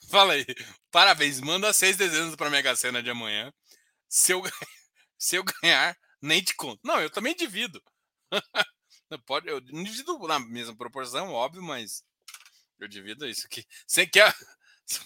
[0.10, 0.46] Fala aí.
[0.92, 1.40] Parabéns.
[1.40, 3.52] Manda seis dezenas para Mega Sena de amanhã.
[4.10, 4.42] Se eu,
[5.18, 6.80] se eu ganhar, nem te conto.
[6.84, 7.82] Não, eu também divido.
[9.26, 12.04] Pode, eu não divido na mesma proporção, óbvio, mas
[12.80, 13.66] eu divido isso aqui.
[13.86, 14.34] Você quer.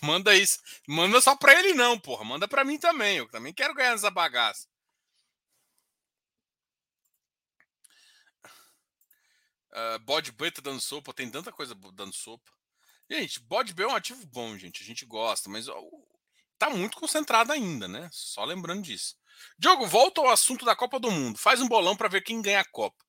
[0.01, 0.59] Manda isso.
[0.87, 2.23] Manda só para ele, não, porra.
[2.23, 3.17] Manda para mim também.
[3.17, 4.67] Eu também quero ganhar essa bagaça.
[9.75, 12.49] Uh, bode B tá dando sopa, tem tanta coisa dando sopa.
[13.09, 14.81] Gente, bode B é um ativo bom, gente.
[14.81, 15.77] A gente gosta, mas ó,
[16.57, 18.09] tá muito concentrado ainda, né?
[18.11, 19.17] Só lembrando disso.
[19.59, 21.38] Diogo, volta ao assunto da Copa do Mundo.
[21.38, 23.05] Faz um bolão para ver quem ganha a Copa.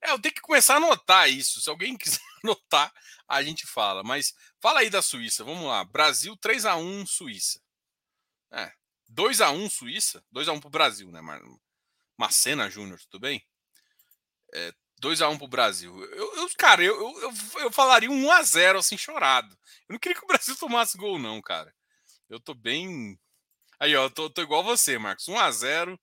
[0.00, 1.60] É, eu tenho que começar a anotar isso.
[1.60, 2.92] Se alguém quiser anotar,
[3.28, 4.02] a gente fala.
[4.02, 5.44] Mas fala aí da Suíça.
[5.44, 5.84] Vamos lá.
[5.84, 7.60] Brasil 3 a 1 Suíça.
[8.52, 8.72] É.
[9.08, 10.24] 2 a 1 Suíça.
[10.30, 11.20] 2 a 1 pro Brasil, né,
[12.16, 13.44] Macena Júnior, tudo bem?
[14.54, 16.04] É, 2x1 pro Brasil.
[16.14, 19.58] Eu, eu cara, eu, eu, eu falaria um 1x0 assim, chorado.
[19.88, 21.74] Eu não queria que o Brasil tomasse gol, não, cara.
[22.30, 23.18] Eu tô bem.
[23.80, 25.26] Aí, ó, eu tô, tô igual você, Marcos.
[25.26, 25.98] 1x0.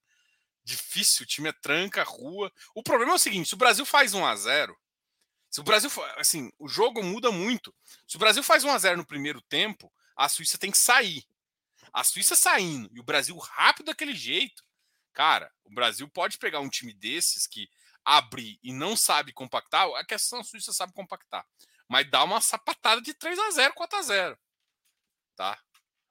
[0.64, 2.52] Difícil, o time é tranca, rua.
[2.76, 4.76] O problema é o seguinte: se o Brasil faz 1x0,
[5.50, 5.90] se o Brasil.
[6.18, 7.74] Assim, o jogo muda muito.
[8.06, 11.24] Se o Brasil faz 1x0 no primeiro tempo, a Suíça tem que sair.
[11.92, 14.64] A Suíça saindo e o Brasil rápido daquele jeito,
[15.12, 17.68] cara, o Brasil pode pegar um time desses que
[18.06, 19.88] abre e não sabe compactar.
[19.96, 21.46] A questão a Suíça sabe compactar,
[21.88, 24.40] mas dá uma sapatada de 3 a 0, 4 a 0,
[25.36, 25.60] tá?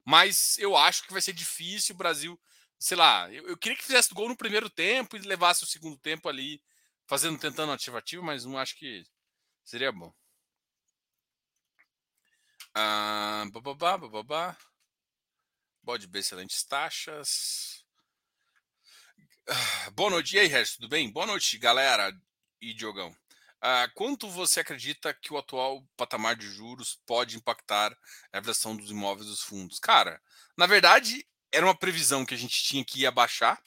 [0.05, 2.40] Mas eu acho que vai ser difícil o Brasil,
[2.79, 5.98] sei lá, eu, eu queria que fizesse gol no primeiro tempo e levasse o segundo
[5.98, 6.62] tempo ali
[7.07, 9.05] fazendo tentando ativativo, mas não acho que
[9.64, 10.12] seria bom.
[12.74, 14.57] Ah, bababá, bababá.
[15.83, 17.77] Bode B, excelentes taxas.
[19.50, 20.37] Ah, boa noite.
[20.37, 21.11] E aí, Regis, tudo bem?
[21.11, 22.14] Boa noite, galera
[22.61, 23.14] e Diogão.
[23.62, 27.96] Ah, quanto você acredita que o atual patamar de juros pode impactar
[28.32, 29.78] a avaliação dos imóveis dos fundos?
[29.78, 30.20] Cara,
[30.56, 33.58] na verdade, era uma previsão que a gente tinha que ia baixar,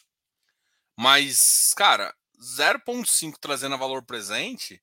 [0.98, 4.82] mas, cara, 0,5 trazendo a valor presente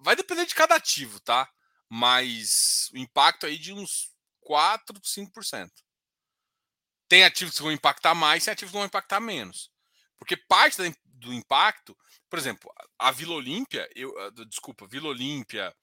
[0.00, 1.50] vai depender de cada ativo, tá?
[1.88, 5.82] Mas o impacto aí de uns 4, 5%.
[7.08, 9.69] Tem ativos que vão impactar mais, tem ativos que vão impactar menos.
[10.20, 11.96] Porque parte do impacto,
[12.28, 14.14] por exemplo, a Vila Olímpia, eu,
[14.46, 15.74] desculpa, Vila Olímpia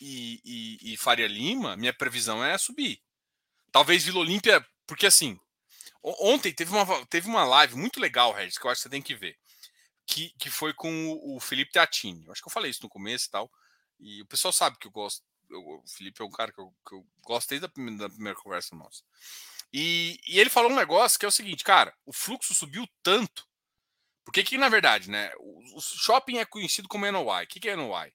[0.00, 3.02] e, e, e Faria Lima, minha previsão é subir.
[3.70, 5.38] Talvez Vila Olímpia, porque assim,
[6.02, 9.02] ontem teve uma, teve uma live muito legal, Regis, que eu acho que você tem
[9.02, 9.36] que ver.
[10.06, 12.24] Que, que foi com o, o Felipe Teatini.
[12.26, 13.50] Eu acho que eu falei isso no começo e tal.
[13.98, 15.22] E o pessoal sabe que eu gosto.
[15.48, 18.38] Eu, o Felipe é um cara que eu, que eu gostei da primeira, da primeira
[18.38, 19.02] conversa nossa.
[19.72, 23.46] E, e, ele falou um negócio que é o seguinte, cara, o fluxo subiu tanto.
[24.30, 25.32] Porque que, na verdade, né?
[25.40, 27.44] O, shopping é conhecido como NOI.
[27.44, 28.12] O que, que é NOI?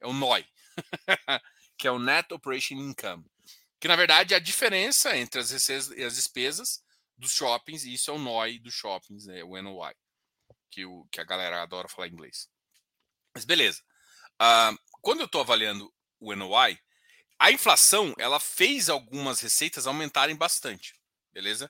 [0.00, 0.46] É o NOI,
[1.76, 3.24] que é o Net Operation Income.
[3.80, 6.84] Que, na verdade, é a diferença entre as receitas e as despesas
[7.18, 9.92] dos shoppings, e isso é o NOI dos shoppings, né, o NOI,
[10.70, 12.48] que, o, que a galera adora falar inglês.
[13.34, 13.82] Mas beleza.
[14.40, 16.78] Uh, quando eu estou avaliando o NOI,
[17.40, 20.94] a inflação ela fez algumas receitas aumentarem bastante,
[21.32, 21.68] beleza?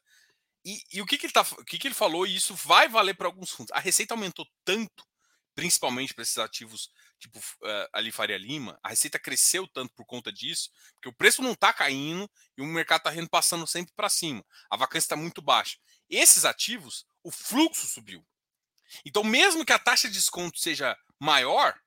[0.67, 2.89] E, e o, que, que, ele tá, o que, que ele falou, e isso vai
[2.89, 3.73] valer para alguns fundos.
[3.73, 5.07] A receita aumentou tanto,
[5.55, 10.33] principalmente para esses ativos tipo uh, ali Faria Lima, a receita cresceu tanto por conta
[10.33, 14.45] disso, porque o preço não está caindo e o mercado está passando sempre para cima.
[14.71, 15.79] A vacância está muito baixa.
[16.09, 18.27] Esses ativos, o fluxo subiu.
[19.05, 21.79] Então, mesmo que a taxa de desconto seja maior,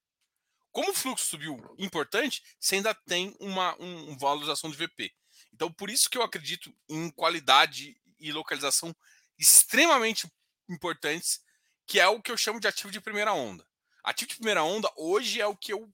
[0.71, 5.13] como o fluxo subiu importante, você ainda tem uma, um, uma valorização de VP.
[5.53, 8.95] Então, por isso que eu acredito em qualidade e localização
[9.37, 10.31] extremamente
[10.67, 11.41] importantes,
[11.85, 13.65] que é o que eu chamo de ativo de primeira onda.
[14.03, 15.91] Ativo de primeira onda hoje é o que eu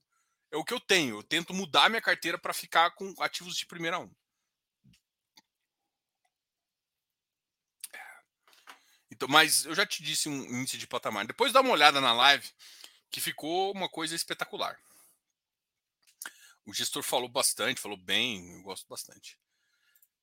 [0.50, 1.18] é o que eu tenho.
[1.18, 4.14] Eu tento mudar minha carteira para ficar com ativos de primeira onda.
[9.10, 11.26] Então, mas eu já te disse um índice de patamar.
[11.26, 12.48] Depois dá uma olhada na live
[13.10, 14.78] que ficou uma coisa espetacular.
[16.66, 19.38] O gestor falou bastante, falou bem, eu gosto bastante.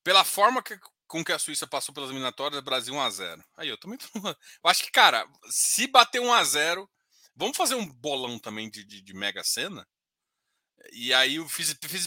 [0.02, 3.44] Pela forma que, com que a Suíça passou pelas eliminatórias, Brasil 1 a 0.
[3.56, 4.08] Aí eu também tô...
[4.28, 6.90] eu acho que, cara, se bater 1 a 0,
[7.36, 9.86] vamos fazer um bolão também de, de, de mega cena.
[10.92, 11.48] E aí o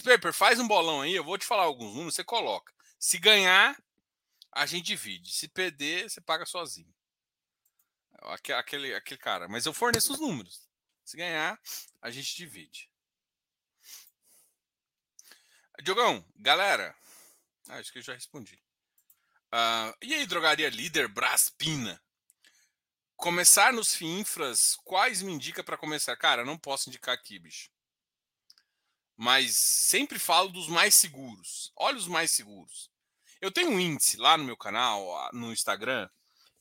[0.03, 2.73] Paper faz um bolão aí, eu vou te falar alguns números, você coloca.
[2.99, 3.77] Se ganhar,
[4.51, 5.33] a gente divide.
[5.33, 6.93] Se perder, você paga sozinho.
[8.57, 9.47] Aquele, aquele cara.
[9.47, 10.67] Mas eu forneço os números.
[11.03, 11.60] Se ganhar,
[12.01, 12.89] a gente divide.
[15.83, 16.95] Diogão, galera.
[17.69, 18.60] Ah, acho que eu já respondi.
[19.53, 22.01] Uh, e aí, drogaria líder Braspina?
[23.15, 26.15] Começar nos FIINFRAs, quais me indica para começar?
[26.17, 27.71] Cara, não posso indicar aqui, bicho.
[29.15, 31.71] Mas sempre falo dos mais seguros.
[31.75, 32.91] Olha os mais seguros.
[33.41, 36.10] Eu tenho um índice lá no meu canal, no Instagram,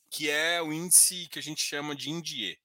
[0.09, 2.59] que é o índice que a gente chama de INDIE.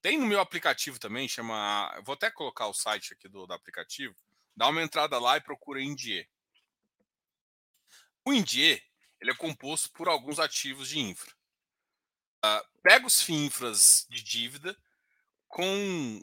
[0.00, 2.00] Tem no meu aplicativo também, chama.
[2.04, 4.14] Vou até colocar o site aqui do, do aplicativo.
[4.54, 6.28] Dá uma entrada lá e procura INDIE.
[8.24, 8.82] O INDIE
[9.20, 11.32] ele é composto por alguns ativos de infra.
[12.44, 14.76] Uh, pega os FINFRAs de dívida
[15.48, 16.20] com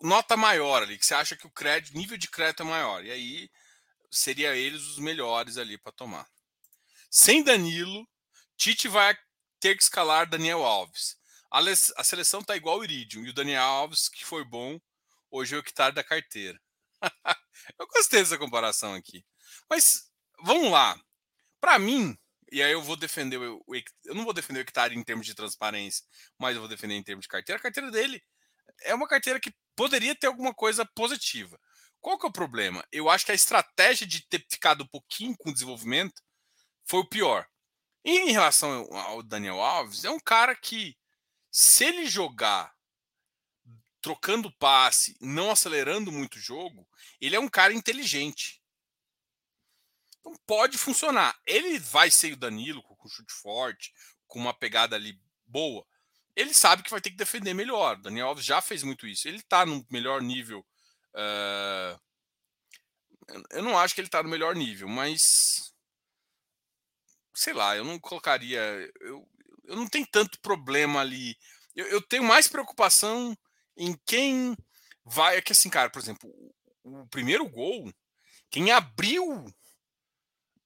[0.00, 3.04] nota maior ali, que você acha que o crédito, nível de crédito é maior.
[3.04, 3.50] E aí
[4.10, 6.28] seria eles os melhores ali para tomar.
[7.10, 8.08] Sem Danilo,
[8.56, 9.16] Tite vai
[9.58, 11.16] ter que escalar Daniel Alves.
[11.50, 14.80] A, seleção tá igual o Iridium e o Daniel Alves, que foi bom,
[15.30, 16.60] hoje é o tá da carteira.
[17.78, 19.24] eu gostei dessa comparação aqui.
[19.68, 20.10] Mas
[20.42, 20.98] vamos lá.
[21.60, 22.16] Para mim,
[22.50, 23.64] e aí eu vou defender o,
[24.04, 26.04] eu não vou defender o hectare em termos de transparência,
[26.38, 27.58] mas eu vou defender em termos de carteira.
[27.58, 28.22] A carteira dele
[28.82, 31.58] é uma carteira que poderia ter alguma coisa positiva.
[32.00, 32.84] Qual que é o problema?
[32.90, 36.22] Eu acho que a estratégia de ter ficado um pouquinho com o desenvolvimento
[36.86, 37.46] foi o pior.
[38.04, 40.96] E em relação ao Daniel Alves, é um cara que
[41.50, 42.74] se ele jogar
[44.00, 46.88] trocando passe, não acelerando muito o jogo,
[47.20, 48.59] ele é um cara inteligente.
[50.20, 51.38] Então pode funcionar.
[51.46, 53.92] Ele vai ser o Danilo com chute forte,
[54.26, 55.84] com uma pegada ali boa.
[56.36, 57.96] Ele sabe que vai ter que defender melhor.
[57.96, 59.26] Daniel Alves já fez muito isso.
[59.26, 60.64] Ele está no melhor nível.
[61.14, 62.00] Uh...
[63.50, 65.72] Eu não acho que ele está no melhor nível, mas
[67.34, 68.60] sei lá, eu não colocaria.
[69.00, 69.28] Eu,
[69.64, 71.36] eu não tenho tanto problema ali.
[71.74, 73.36] Eu, eu tenho mais preocupação
[73.76, 74.56] em quem
[75.04, 75.36] vai.
[75.36, 76.28] É que assim, cara, por exemplo,
[76.82, 77.92] o, o primeiro gol,
[78.50, 79.46] quem abriu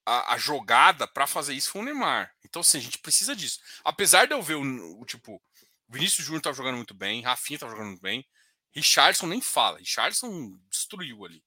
[0.06, 2.34] a, a jogada para fazer isso foi o Neymar.
[2.44, 3.60] Então, assim, a gente precisa disso.
[3.82, 5.40] Apesar de eu ver o, o tipo,
[5.88, 8.26] Vinícius Júnior tá jogando muito bem, Rafinha tá jogando muito bem,
[8.72, 9.78] Richardson nem fala.
[9.78, 11.42] Richardson destruiu ali.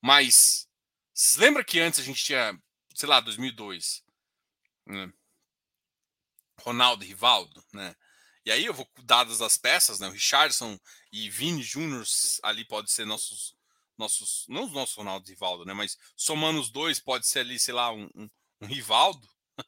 [0.00, 0.68] Mas,
[1.36, 2.58] lembra que antes a gente tinha,
[2.94, 4.02] sei lá, 2002,
[4.86, 5.12] né?
[6.60, 7.94] Ronaldo e Rivaldo, né?
[8.44, 10.08] E aí eu vou, dadas as peças, né?
[10.08, 10.78] O Richardson
[11.12, 12.04] e Vini Júnior
[12.42, 13.56] ali pode ser nossos
[14.02, 15.72] nossos, não os nossos Ronaldo e Rivaldo, né?
[15.72, 18.28] Mas somando os dois, pode ser ali, sei lá, um, um,
[18.60, 19.26] um Rivaldo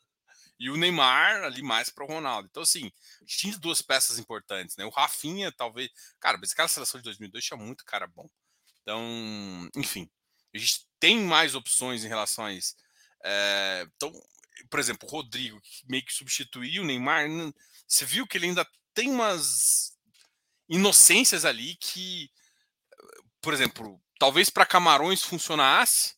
[0.58, 2.48] e o Neymar ali mais para o Ronaldo.
[2.50, 2.90] Então, assim,
[3.26, 4.84] tinha duas peças importantes, né?
[4.84, 5.90] O Rafinha, talvez.
[6.20, 8.28] Cara, mas aquela seleção de 2002 tinha muito cara bom.
[8.82, 10.10] Então, enfim,
[10.54, 12.74] a gente tem mais opções em relação a isso.
[13.24, 14.12] É, então,
[14.68, 17.26] por exemplo, o Rodrigo, que meio que substituiu o Neymar,
[17.86, 19.94] você viu que ele ainda tem umas
[20.68, 22.30] inocências ali que,
[23.40, 26.16] por exemplo, talvez para Camarões funcionasse,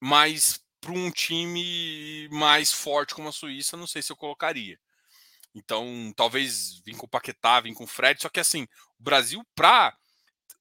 [0.00, 4.78] mas para um time mais forte como a Suíça, não sei se eu colocaria.
[5.54, 8.66] Então, talvez vir com o Paquetá, vir com o Fred, só que assim,
[8.98, 9.96] o Brasil, para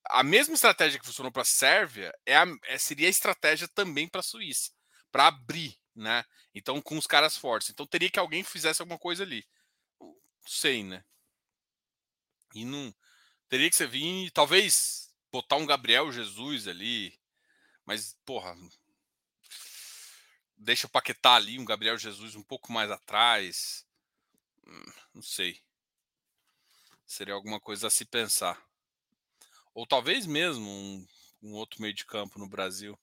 [0.10, 4.08] a mesma estratégia que funcionou para a Sérvia, é, a, é seria a estratégia também
[4.08, 4.72] para a Suíça,
[5.12, 6.24] para abrir, né?
[6.54, 7.70] Então, com os caras fortes.
[7.70, 9.46] Então, teria que alguém fizesse alguma coisa ali.
[10.02, 10.16] Não
[10.48, 11.04] sei, né?
[12.56, 12.94] E não.
[13.48, 17.18] Teria que ser vir, talvez botar um Gabriel Jesus ali,
[17.86, 18.56] mas, porra,
[20.56, 23.86] deixa o Paquetá ali, um Gabriel Jesus um pouco mais atrás.
[24.66, 25.62] Hum, não sei.
[27.06, 28.62] Seria alguma coisa a se pensar.
[29.74, 31.08] Ou talvez mesmo um,
[31.42, 32.98] um outro meio de campo no Brasil.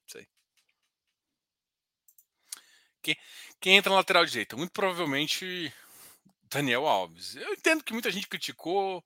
[0.00, 0.28] Não sei.
[3.02, 3.16] Quem,
[3.60, 4.56] quem entra na lateral direita?
[4.56, 5.72] Muito provavelmente
[6.44, 7.34] Daniel Alves.
[7.34, 9.04] Eu entendo que muita gente criticou.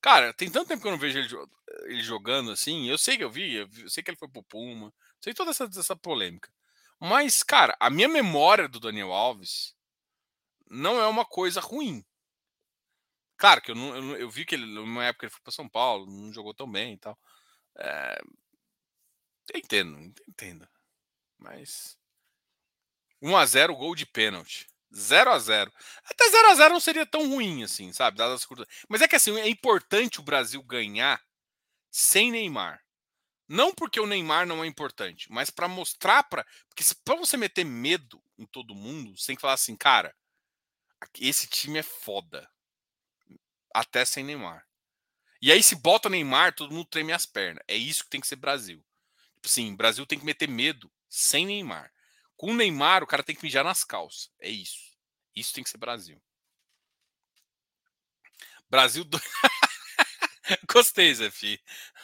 [0.00, 1.28] Cara, tem tanto tempo que eu não vejo ele,
[1.86, 2.88] ele jogando assim.
[2.88, 4.92] Eu sei que eu vi, eu, sei que ele foi pro Puma.
[5.20, 6.50] Sei toda essa, essa polêmica.
[7.00, 9.74] Mas, cara, a minha memória do Daniel Alves
[10.70, 12.04] não é uma coisa ruim.
[13.36, 15.68] Claro que eu, não, eu, eu vi que ele, numa época ele foi para São
[15.68, 17.18] Paulo, não jogou tão bem e tal.
[17.78, 18.20] É,
[19.54, 20.68] entendo, entendo.
[21.38, 21.96] Mas
[23.22, 24.66] 1 a 0 gol de pênalti.
[24.94, 25.72] 0 a 0
[26.04, 28.18] Até 0 a 0 não seria tão ruim assim, sabe?
[28.88, 31.22] Mas é que assim, é importante o Brasil ganhar
[31.90, 32.82] sem Neymar.
[33.48, 37.64] Não porque o Neymar não é importante, mas para mostrar para, porque para você meter
[37.64, 40.14] medo em todo mundo, você tem que falar assim, cara,
[41.18, 42.48] esse time é foda.
[43.72, 44.66] Até sem Neymar.
[45.40, 47.62] E aí se bota Neymar, todo mundo treme as pernas.
[47.68, 48.84] É isso que tem que ser Brasil.
[49.34, 51.92] Tipo assim, Brasil tem que meter medo sem Neymar.
[52.38, 54.30] Com o Neymar, o cara tem que mijar nas calças.
[54.40, 54.78] É isso.
[55.34, 56.22] Isso tem que ser Brasil.
[58.70, 59.04] Brasil.
[59.04, 59.20] Do...
[60.72, 61.60] Gostei, Zé Fi.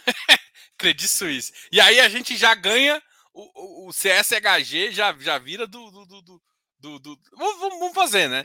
[0.76, 1.52] Credit Suisse.
[1.70, 3.00] E aí a gente já ganha
[3.32, 5.90] o, o, o CSHG, já, já vira do.
[5.92, 6.42] do, do,
[6.80, 7.20] do, do...
[7.36, 8.44] Vamos, vamos fazer, né?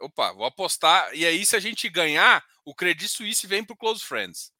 [0.00, 1.14] Opa, vou apostar.
[1.14, 4.52] E aí, se a gente ganhar, o Credit Suisse vem para o Close Friends.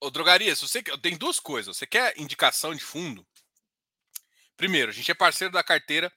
[0.00, 1.76] Ô, drogaria, se você tem duas coisas.
[1.76, 3.26] Você quer indicação de fundo?
[4.56, 6.12] Primeiro, a gente é parceiro da carteira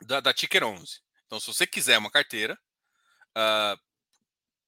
[0.00, 1.00] da, da Ticker 11.
[1.26, 2.58] Então, se você quiser uma carteira,
[3.36, 3.80] uh,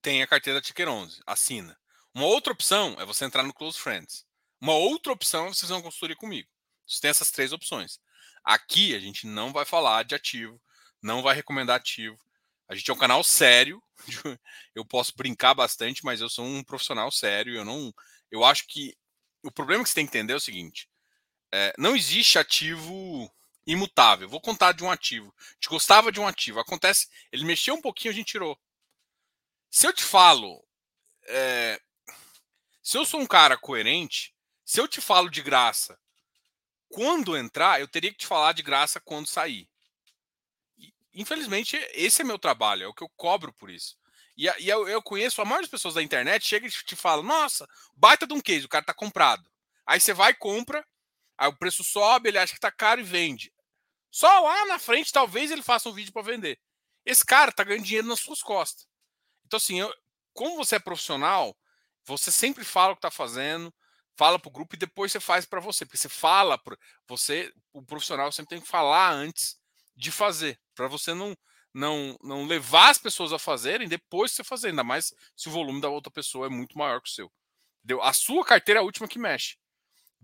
[0.01, 1.21] tem a carteira da Ticker 11.
[1.27, 1.79] Assina.
[2.15, 4.27] Uma outra opção é você entrar no Close Friends.
[4.61, 6.49] Uma outra opção é você fazer uma consultoria comigo.
[6.87, 7.99] Você tem essas três opções.
[8.43, 10.61] Aqui a gente não vai falar de ativo,
[11.03, 12.19] não vai recomendar ativo.
[12.69, 13.83] A gente é um canal sério.
[14.75, 17.55] Eu posso brincar bastante, mas eu sou um profissional sério.
[17.55, 17.93] Eu não
[18.35, 18.97] eu acho que
[19.43, 20.89] o problema que você tem que entender é o seguinte:
[21.53, 23.31] é, não existe ativo
[23.67, 24.29] imutável.
[24.29, 25.33] Vou contar de um ativo.
[25.39, 26.61] A gente gostava de um ativo.
[26.61, 28.59] Acontece, ele mexeu um pouquinho, a gente tirou.
[29.71, 30.65] Se eu te falo,
[31.29, 31.81] é,
[32.83, 35.99] se eu sou um cara coerente, se eu te falo de graça
[36.89, 39.69] quando entrar, eu teria que te falar de graça quando sair.
[41.13, 43.97] infelizmente, esse é meu trabalho, é o que eu cobro por isso.
[44.37, 47.23] E, e eu, eu, conheço a maioria das pessoas da internet, chega e te fala:
[47.23, 49.49] Nossa, baita de um case, o cara tá comprado.
[49.87, 50.87] Aí você vai compra,
[51.39, 53.53] aí o preço sobe, ele acha que tá caro e vende.
[54.11, 56.59] Só lá na frente, talvez ele faça um vídeo para vender.
[57.05, 58.87] Esse cara tá ganhando dinheiro nas suas costas.
[59.45, 59.93] Então, assim, eu,
[60.33, 61.57] como você é profissional,
[62.05, 63.75] você sempre fala o que está fazendo,
[64.17, 65.85] fala para o grupo e depois você faz para você.
[65.85, 69.59] Porque você fala, pro, você, o profissional sempre tem que falar antes
[69.97, 71.37] de fazer, para você não,
[71.75, 75.53] não, não levar as pessoas a fazerem depois de você fazer, ainda mais se o
[75.53, 77.31] volume da outra pessoa é muito maior que o seu.
[77.83, 78.03] Entendeu?
[78.03, 79.57] A sua carteira é a última que mexe.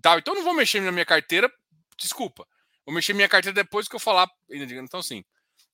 [0.01, 1.53] Tá, então não vou mexer na minha carteira,
[1.99, 2.47] desculpa.
[2.87, 4.31] Vou mexer minha carteira depois que eu falar.
[4.49, 5.25] Então, assim,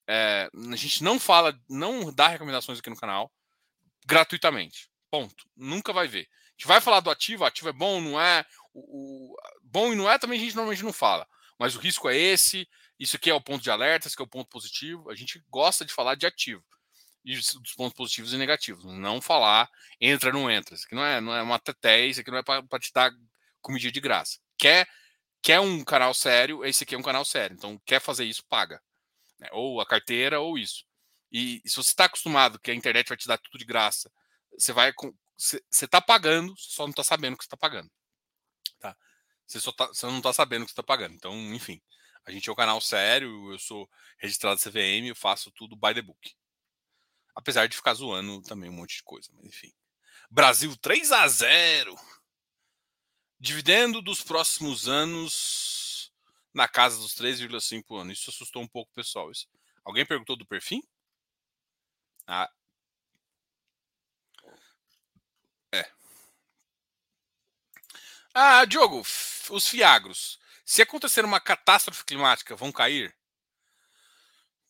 [0.09, 3.31] é, a gente não fala, não dá recomendações aqui no canal
[4.07, 4.89] gratuitamente.
[5.11, 5.45] Ponto.
[5.57, 6.23] Nunca vai ver.
[6.23, 8.45] A gente vai falar do ativo, ativo é bom, não é.
[8.73, 11.29] O, o, bom e não é também a gente normalmente não fala.
[11.59, 12.69] Mas o risco é esse,
[12.99, 15.11] isso aqui é o ponto de alerta, esse aqui é o ponto positivo.
[15.11, 16.65] A gente gosta de falar de ativo
[17.25, 18.85] e dos pontos positivos e negativos.
[18.85, 19.69] Não falar
[20.01, 20.75] entra, não entra.
[20.75, 23.13] Isso aqui não é, não é uma teté, isso aqui não é para te dar
[23.61, 24.39] comidinha de graça.
[24.57, 24.89] Quer,
[25.43, 27.55] quer um canal sério, esse aqui é um canal sério.
[27.55, 28.81] Então, quer fazer isso, paga.
[29.41, 29.49] Né?
[29.51, 30.85] Ou a carteira, ou isso.
[31.33, 34.11] E, e se você está acostumado que a internet vai te dar tudo de graça,
[34.57, 34.95] você vai.
[35.37, 37.91] Você está pagando, só não está sabendo que você está pagando.
[38.79, 38.97] Tá?
[39.47, 41.15] Você, só tá, você não está sabendo que você está pagando.
[41.15, 41.83] Então, enfim.
[42.27, 46.03] A gente é um canal sério, eu sou registrado CVM, eu faço tudo by the
[46.03, 46.35] book.
[47.37, 49.73] Apesar de ficar zoando também um monte de coisa, mas enfim.
[50.29, 51.97] Brasil 3 a 0
[53.39, 56.11] Dividendo dos próximos anos
[56.53, 58.19] na casa dos 3,5 anos.
[58.19, 59.31] Isso assustou um pouco o pessoal.
[59.31, 59.47] Isso.
[59.85, 60.83] Alguém perguntou do perfil?
[62.27, 62.51] Ah.
[65.73, 65.87] É.
[68.35, 70.41] Ah, Diogo, os fiagros.
[70.67, 73.17] Se acontecer uma catástrofe climática, vão cair?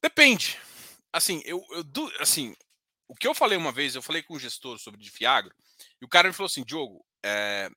[0.03, 0.61] Depende.
[1.11, 2.55] Assim, eu, eu assim,
[3.09, 5.55] o que eu falei uma vez, eu falei com um gestor sobre de Fiagro,
[5.99, 7.71] e o cara me falou assim, Diogo, é,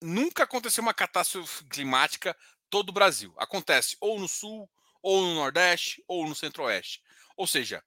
[0.00, 2.34] nunca aconteceu uma catástrofe climática
[2.70, 3.34] todo o Brasil.
[3.36, 4.68] Acontece ou no sul,
[5.02, 7.02] ou no nordeste, ou no centro-oeste.
[7.36, 7.84] Ou seja,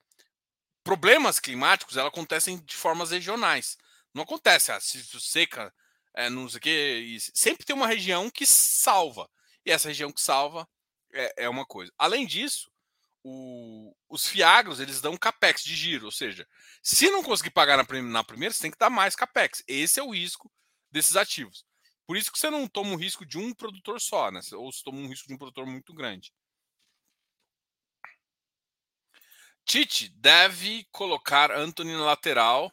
[0.84, 3.76] problemas climáticos ela acontecem de formas regionais.
[4.14, 5.74] Não acontece a ah, seca,
[6.14, 7.18] é, não sei o quê.
[7.34, 9.28] sempre tem uma região que salva.
[9.64, 10.68] E essa região que salva
[11.12, 11.92] é, é uma coisa.
[11.98, 12.70] Além disso,
[13.22, 16.46] o, os fiagros eles dão capex de giro, ou seja,
[16.82, 19.64] se não conseguir pagar na, na primeira, você tem que dar mais capex.
[19.66, 20.52] Esse é o risco
[20.90, 21.64] desses ativos.
[22.06, 24.40] Por isso que você não toma o risco de um produtor só, né?
[24.52, 26.32] Ou você toma um risco de um produtor muito grande.
[29.64, 32.70] Tite deve colocar Anthony na lateral,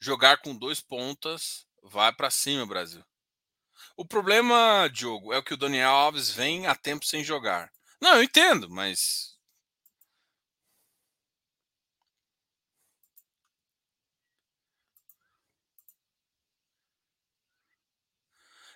[0.00, 3.04] jogar com dois pontas, vai para cima, Brasil.
[3.96, 7.70] O problema, Diogo, é o que o Daniel Alves vem há tempo sem jogar.
[8.00, 9.36] Não, eu entendo, mas.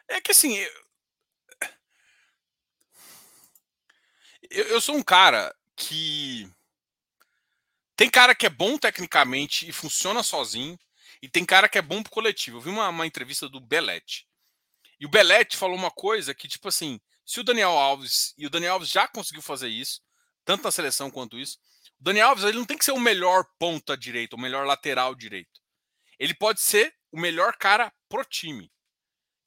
[0.09, 0.57] É que assim.
[4.51, 6.51] Eu, eu sou um cara que.
[7.97, 10.79] Tem cara que é bom tecnicamente e funciona sozinho,
[11.23, 12.59] e tem cara que é bom pro coletivo.
[12.59, 14.27] Eu vi uma, uma entrevista do Belete.
[14.99, 18.51] E o Belete falou uma coisa que, tipo assim, se o Daniel Alves, e o
[18.51, 20.01] Daniel Alves já conseguiu fazer isso,
[20.45, 21.59] tanto na seleção quanto isso,
[21.99, 25.15] o Daniel Alves ele não tem que ser o melhor ponta direito, o melhor lateral
[25.15, 25.61] direito.
[26.19, 28.71] Ele pode ser o melhor cara pro time.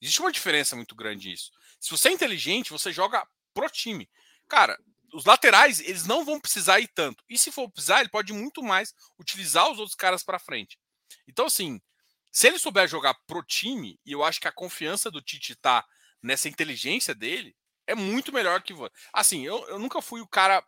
[0.02, 1.52] Existe uma diferença muito grande nisso.
[1.80, 4.10] Se você é inteligente, você joga pro time.
[4.48, 4.78] Cara,
[5.14, 7.24] os laterais, eles não vão precisar ir tanto.
[7.30, 10.80] E se for precisar, ele pode muito mais utilizar os outros caras para frente.
[11.28, 11.82] Então, assim,
[12.32, 15.86] se ele souber jogar pro time, e eu acho que a confiança do Tite tá
[16.22, 17.56] nessa inteligência dele,
[17.86, 18.74] é muito melhor que.
[19.12, 20.66] Assim, eu, eu nunca fui o cara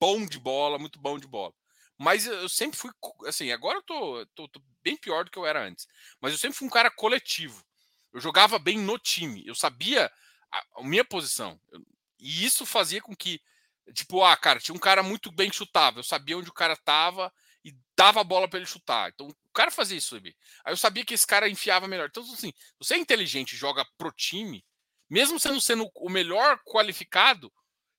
[0.00, 1.52] bom de bola, muito bom de bola.
[1.98, 2.90] Mas eu sempre fui,
[3.26, 5.88] assim, agora eu tô, tô, tô, bem pior do que eu era antes.
[6.20, 7.62] Mas eu sempre fui um cara coletivo.
[8.12, 9.44] Eu jogava bem no time.
[9.44, 10.10] Eu sabia
[10.50, 11.60] a, minha posição.
[12.18, 13.42] E isso fazia com que,
[13.92, 15.98] tipo, ah, cara, tinha um cara muito bem chutável.
[15.98, 17.32] Eu sabia onde o cara tava
[17.68, 19.10] e dava a bola para ele chutar.
[19.10, 20.36] Então, o cara fazia isso, sabe?
[20.64, 22.08] Aí eu sabia que esse cara enfiava melhor.
[22.08, 24.64] Então, assim, você é inteligente joga pro time,
[25.10, 27.52] mesmo sendo sendo o melhor qualificado,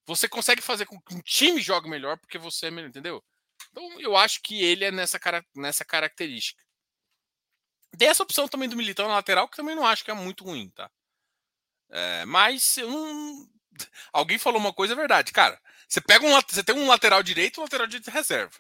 [0.05, 3.23] você consegue fazer com que um time jogue melhor porque você é melhor, entendeu?
[3.71, 6.63] Então eu acho que ele é nessa, cara, nessa característica.
[7.97, 10.43] Tem essa opção também do Militão na lateral, que também não acho que é muito
[10.43, 10.89] ruim, tá?
[11.89, 13.49] É, mas eu não.
[14.13, 15.31] Alguém falou uma coisa, é verdade.
[15.31, 18.57] Cara, você pega um você tem um lateral direito e um lateral direito de reserva.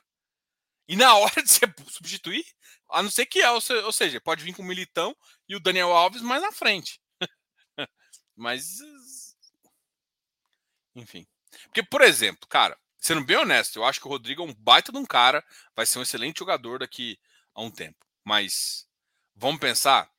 [0.89, 2.43] E na hora de você substituir,
[2.89, 5.15] a não ser que é, ou seja, pode vir com o Militão
[5.47, 6.99] e o Daniel Alves mais na frente.
[8.35, 8.79] Mas.
[10.95, 11.27] Enfim.
[11.65, 14.91] Porque, por exemplo, cara, sendo bem honesto, eu acho que o Rodrigo é um baita
[14.91, 17.19] de um cara, vai ser um excelente jogador daqui
[17.53, 18.03] a um tempo.
[18.25, 18.87] Mas,
[19.35, 20.11] vamos pensar,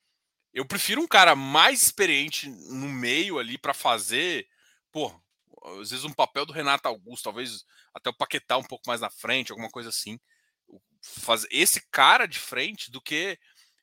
[0.55, 4.49] eu prefiro um cara mais experiente no meio ali para fazer,
[4.93, 5.12] pô,
[5.81, 7.64] às vezes um papel do Renato Augusto, talvez
[7.95, 10.18] até o Paquetá um pouco mais na frente, alguma coisa assim.
[11.01, 13.38] Fazer esse cara de frente do que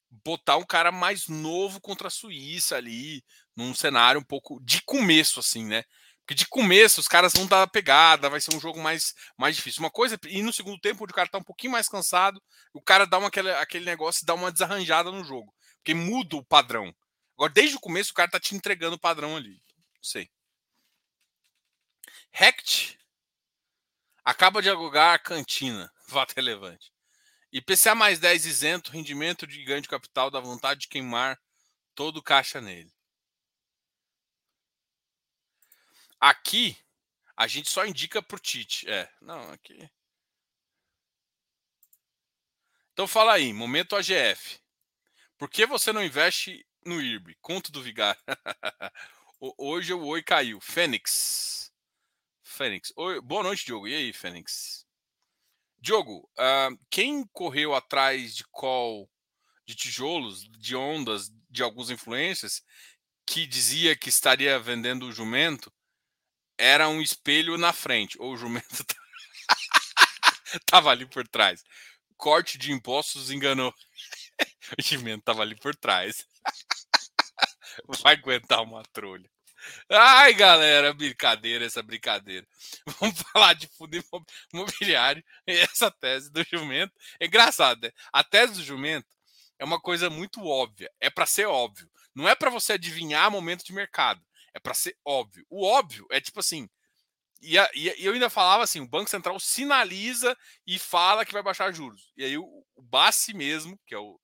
[0.10, 3.24] botar um cara mais novo contra a Suíça ali,
[3.56, 5.84] num cenário um pouco de começo, assim, né?
[6.22, 9.82] Porque de começo os caras vão dar pegada, vai ser um jogo mais, mais difícil.
[9.82, 12.42] Uma coisa, e no segundo tempo, onde o cara tá um pouquinho mais cansado,
[12.74, 15.54] o cara dá uma, aquele, aquele negócio dá uma desarranjada no jogo.
[15.78, 16.94] Porque muda o padrão.
[17.38, 19.54] Agora, desde o começo, o cara tá te entregando o padrão ali.
[19.54, 20.30] Não sei.
[22.32, 23.00] Rect
[24.26, 25.90] acaba de alugar a cantina.
[26.10, 26.92] Fato relevante.
[27.58, 31.40] IPCA mais 10 isento, rendimento de ganho de capital, dá vontade de queimar
[31.96, 32.92] todo o caixa nele.
[36.20, 36.78] Aqui,
[37.36, 38.90] a gente só indica pro Tite.
[38.90, 39.90] É, não, aqui.
[42.94, 44.60] Então fala aí, momento AGF.
[45.38, 47.36] Por que você não investe no IRB?
[47.42, 48.18] Conto do Vigar.
[49.40, 50.60] Hoje o oi caiu.
[50.60, 51.72] Fênix.
[52.42, 52.92] Fênix.
[52.96, 53.88] Oi, boa noite, Diogo.
[53.88, 54.87] E aí, Fênix?
[55.80, 59.10] Diogo, uh, quem correu atrás de call
[59.66, 62.64] de tijolos, de ondas, de alguns influências,
[63.26, 65.72] que dizia que estaria vendendo o jumento,
[66.58, 68.86] era um espelho na frente, ou o jumento
[70.56, 71.64] estava ali por trás.
[72.16, 73.74] Corte de impostos enganou.
[74.80, 76.26] o jumento estava ali por trás.
[78.02, 79.30] Vai aguentar uma trolha.
[79.90, 82.48] Ai, galera, brincadeira, essa brincadeira.
[83.00, 83.98] Vamos falar de fundo
[84.54, 86.94] imobiliário e essa tese do jumento.
[87.20, 87.92] É engraçado, né?
[88.12, 89.08] A tese do jumento
[89.60, 90.92] é uma coisa muito óbvia.
[91.00, 91.90] É para ser óbvio.
[92.14, 94.22] Não é para você adivinhar momento de mercado.
[94.54, 95.46] É para ser óbvio.
[95.50, 96.68] O óbvio é tipo assim.
[97.42, 101.44] E, a, e, eu ainda falava assim: o Banco Central sinaliza e fala que vai
[101.44, 102.12] baixar juros.
[102.18, 104.20] E aí o, o Bassi mesmo, que é o,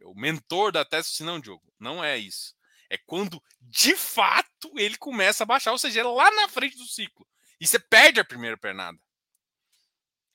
[0.00, 2.54] é o mentor da tese, disse: não, Diogo, não é isso.
[2.94, 6.86] É quando de fato ele começa a baixar, ou seja, é lá na frente do
[6.86, 7.26] ciclo.
[7.60, 8.96] E você perde a primeira pernada.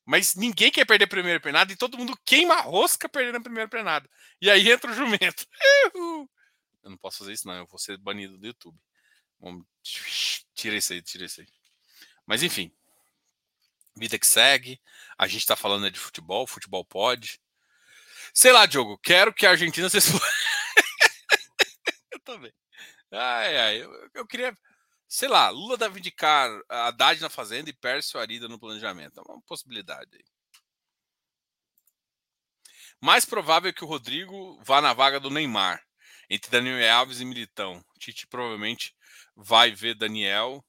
[0.05, 3.41] Mas ninguém quer perder a primeira pernada e todo mundo queima a rosca perdendo a
[3.41, 4.09] primeira pernada.
[4.41, 5.47] E aí entra o jumento.
[6.83, 7.53] Eu não posso fazer isso, não.
[7.55, 8.77] Eu vou ser banido do YouTube.
[9.39, 9.65] Vamos...
[10.53, 11.47] Tira isso aí, tira isso aí.
[12.25, 12.73] Mas enfim.
[13.95, 14.81] Vida que segue.
[15.17, 17.39] A gente tá falando de futebol, futebol pode.
[18.33, 19.97] Sei lá, Diogo, quero que a Argentina se
[22.29, 22.53] também.
[23.11, 24.55] Ai, ai, eu, eu queria.
[25.07, 29.19] Sei lá, Lula deve indicar Haddad na Fazenda e Pércio Arida no planejamento.
[29.19, 30.23] É uma possibilidade aí.
[33.01, 35.81] Mais provável que o Rodrigo vá na vaga do Neymar,
[36.29, 37.83] entre Daniel Alves e Militão.
[37.97, 38.95] Tite provavelmente
[39.35, 40.63] vai ver Daniel.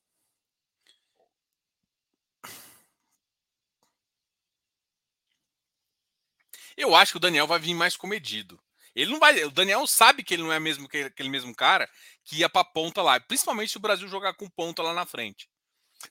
[6.76, 8.58] Eu acho que o Daniel vai vir mais comedido.
[8.94, 9.42] Ele não vai.
[9.44, 11.88] O Daniel sabe que ele não é mesmo que aquele mesmo cara
[12.24, 15.48] que ia para ponta lá, principalmente se o Brasil jogar com ponta lá na frente.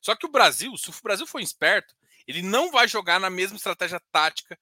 [0.02, 1.96] Só que o Brasil, se o Brasil for esperto,
[2.28, 4.60] ele não vai jogar na mesma estratégia tática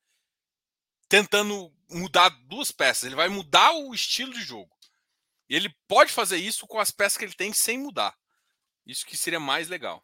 [1.09, 3.03] tentando mudar duas peças.
[3.03, 4.76] Ele vai mudar o estilo de jogo.
[5.49, 8.18] E ele pode fazer isso com as peças que ele tem sem mudar.
[8.86, 10.03] Isso que seria mais legal.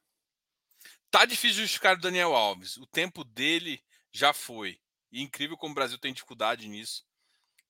[1.09, 2.77] Tá difícil justificar o Daniel Alves.
[2.77, 4.79] O tempo dele já foi.
[5.11, 7.05] E incrível como o Brasil tem dificuldade nisso.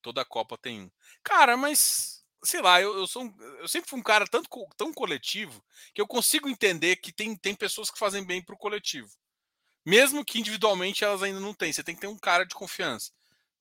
[0.04, 0.91] Toda a Copa tem um.
[1.24, 4.93] Cara, mas sei lá, eu, eu sou um, eu sempre fui um cara tanto, tão
[4.93, 9.10] coletivo que eu consigo entender que tem, tem pessoas que fazem bem pro coletivo.
[9.86, 11.72] Mesmo que individualmente elas ainda não têm.
[11.72, 13.12] Você tem que ter um cara de confiança.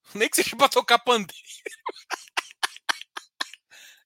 [0.15, 1.33] Nem que seja pra tocar pandeiro.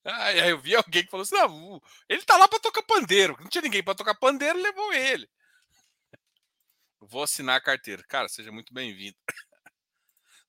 [0.04, 3.36] aí eu vi alguém que falou assim: não, ele tá lá pra tocar pandeiro.
[3.40, 5.28] Não tinha ninguém pra tocar pandeiro, levou ele.
[7.00, 8.02] Vou assinar a carteira.
[8.08, 9.16] Cara, seja muito bem-vindo.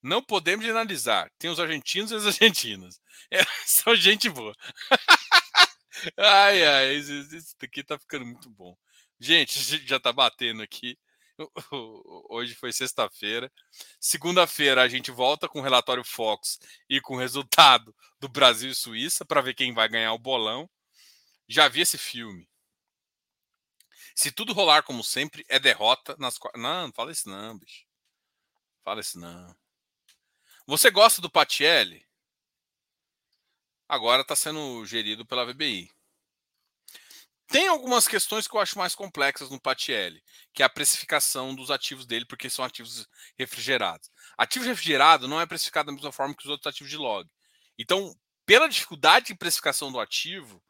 [0.02, 1.32] Não podemos generalizar.
[1.38, 3.00] Tem os argentinos e as argentinas.
[3.30, 4.56] É, são gente boa.
[6.16, 8.78] ai, ai, isso aqui tá ficando muito bom.
[9.20, 10.98] Gente, já tá batendo aqui.
[12.30, 13.52] Hoje foi sexta-feira.
[14.00, 18.76] Segunda-feira a gente volta com o relatório Fox e com o resultado do Brasil e
[18.76, 20.70] Suíça para ver quem vai ganhar o bolão.
[21.48, 22.48] Já vi esse filme.
[24.16, 26.40] Se tudo rolar como sempre, é derrota nas.
[26.56, 27.86] Não, não fala isso não, bicho.
[28.84, 29.56] Fala isso não.
[30.70, 32.06] Você gosta do Patielli?
[33.88, 35.90] Agora está sendo gerido pela VBI.
[37.48, 40.22] Tem algumas questões que eu acho mais complexas no Patielli,
[40.54, 43.08] que é a precificação dos ativos dele, porque são ativos
[43.40, 44.12] refrigerados.
[44.38, 47.26] Ativo refrigerado não é precificado da mesma forma que os outros ativos de log.
[47.80, 48.14] Então,
[48.46, 50.62] pela dificuldade de precificação do ativo,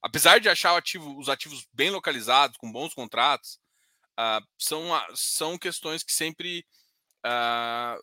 [0.00, 3.60] apesar de achar ativo, os ativos bem localizados, com bons contratos,
[4.18, 6.64] uh, são, são questões que sempre
[7.26, 8.02] uh,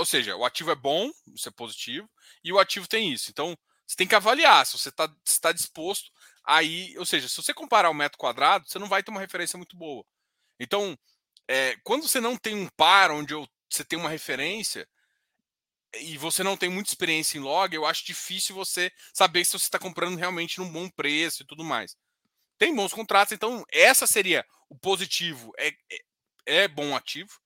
[0.00, 2.08] ou seja, o ativo é bom, isso é positivo,
[2.42, 3.30] e o ativo tem isso.
[3.30, 3.54] Então,
[3.86, 5.06] você tem que avaliar se você está
[5.42, 6.10] tá disposto
[6.42, 6.96] aí.
[6.96, 9.76] Ou seja, se você comparar o metro quadrado, você não vai ter uma referência muito
[9.76, 10.02] boa.
[10.58, 10.98] Então,
[11.46, 14.88] é, quando você não tem um par onde eu, você tem uma referência,
[16.00, 19.66] e você não tem muita experiência em log, eu acho difícil você saber se você
[19.66, 21.94] está comprando realmente num bom preço e tudo mais.
[22.56, 25.52] Tem bons contratos, então essa seria o positivo.
[25.58, 27.38] É, é, é bom ativo,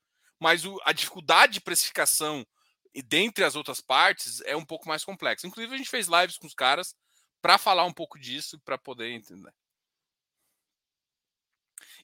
[0.45, 2.47] mas o, a dificuldade de precificação
[2.95, 5.47] e dentre as outras partes é um pouco mais complexa.
[5.47, 6.95] Inclusive, a gente fez lives com os caras
[7.41, 9.51] para falar um pouco disso, para poder entender.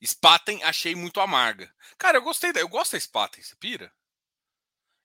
[0.03, 1.71] Spaten achei muito amarga.
[1.99, 3.93] Cara, eu gostei, eu gosto da Spaten, você pira?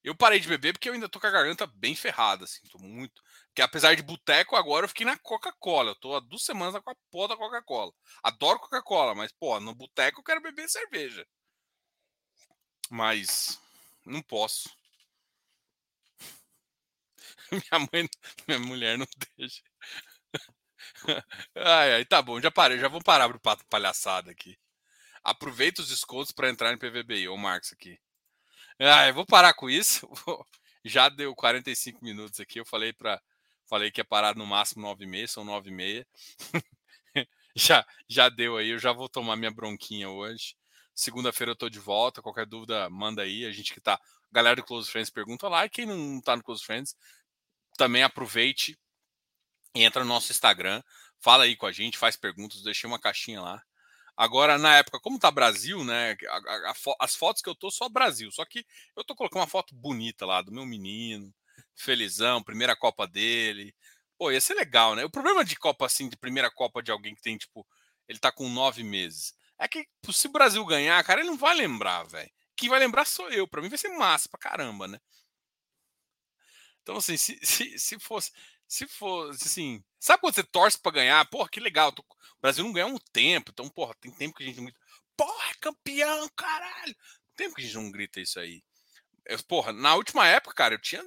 [0.01, 2.77] Eu parei de beber porque eu ainda tô com a garganta bem ferrada, assim, tô
[2.77, 3.21] muito.
[3.47, 5.91] Porque apesar de boteco, agora eu fiquei na Coca-Cola.
[5.91, 7.91] Eu tô há duas semanas com a porra da Coca-Cola.
[8.23, 11.27] Adoro Coca-Cola, mas, pô, no boteco eu quero beber cerveja.
[12.89, 13.59] Mas
[14.05, 14.69] não posso.
[17.51, 18.09] Minha mãe,
[18.47, 19.07] minha mulher não
[19.37, 19.61] deixa.
[21.55, 24.57] Ai, ai, tá bom, já parei, já vou parar pro pato palhaçada aqui.
[25.23, 27.99] Aproveita os descontos para entrar em PVBI, ô Marcos aqui.
[28.79, 30.07] Eu vou parar com isso.
[30.85, 32.59] Já deu 45 minutos aqui.
[32.59, 33.19] Eu falei para
[33.67, 36.05] falei que ia parar no máximo 9h30, são 9h30.
[37.55, 40.55] já, já deu aí, eu já vou tomar minha bronquinha hoje.
[40.95, 42.21] Segunda-feira eu tô de volta.
[42.21, 43.45] Qualquer dúvida, manda aí.
[43.45, 43.99] A gente que tá.
[44.31, 45.65] Galera do Close Friends pergunta lá.
[45.65, 46.95] E quem não tá no Close Friends,
[47.77, 48.77] também aproveite
[49.75, 50.81] e entra no nosso Instagram.
[51.19, 53.61] Fala aí com a gente, faz perguntas, deixei uma caixinha lá.
[54.17, 56.15] Agora, na época, como tá Brasil, né?
[56.29, 58.31] A, a, a, as fotos que eu tô só Brasil.
[58.31, 58.65] Só que
[58.95, 61.33] eu tô colocando uma foto bonita lá do meu menino,
[61.75, 63.75] felizão, primeira Copa dele.
[64.17, 65.03] Pô, ia ser legal, né?
[65.03, 67.67] O problema de Copa assim, de primeira Copa de alguém que tem, tipo,
[68.07, 69.33] ele tá com nove meses.
[69.57, 72.31] É que se o Brasil ganhar, cara, ele não vai lembrar, velho.
[72.55, 73.47] Quem vai lembrar sou eu.
[73.47, 74.99] Para mim vai ser massa pra caramba, né?
[76.81, 78.31] Então, assim, se, se, se fosse.
[78.67, 79.83] Se fosse assim.
[79.99, 81.29] Sabe quando você torce para ganhar?
[81.29, 81.91] Porra, que legal.
[81.91, 83.51] Tô, o Brasil não ganha um tempo.
[83.51, 84.79] Então, porra, tem tempo que a gente não grita.
[85.17, 86.95] Porra, é campeão, caralho!
[87.35, 88.63] Tem tempo que a gente não grita isso aí.
[89.25, 91.03] Eu, porra, na última época, cara, eu tinha,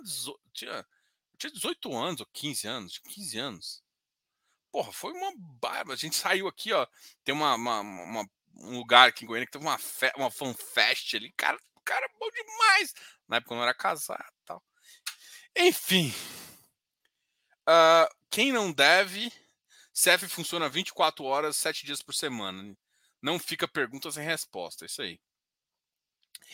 [0.53, 2.99] tinha, eu tinha 18 anos ou 15 anos.
[2.99, 3.83] 15 anos.
[4.73, 5.95] Porra, foi uma barba.
[5.95, 6.87] A gente saiu aqui, ó.
[7.25, 11.15] Tem uma, uma, uma um lugar aqui em Goiânia que teve uma, fe uma fanfest
[11.15, 11.33] ali.
[11.33, 12.95] Cara, cara é bom demais.
[13.27, 14.63] Na época eu não era casado tal.
[15.57, 16.13] Enfim.
[17.69, 19.33] Uh, quem não deve,
[19.93, 22.77] CEF funciona 24 horas, 7 dias por semana.
[23.21, 24.85] Não fica perguntas sem resposta.
[24.85, 25.19] É isso aí.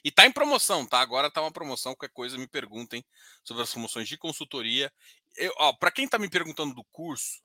[0.02, 1.00] E tá em promoção, tá?
[1.00, 1.94] Agora tá uma promoção.
[1.94, 3.04] Qualquer coisa me perguntem
[3.44, 4.92] sobre as promoções de consultoria.
[5.78, 7.42] Para quem tá me perguntando do curso,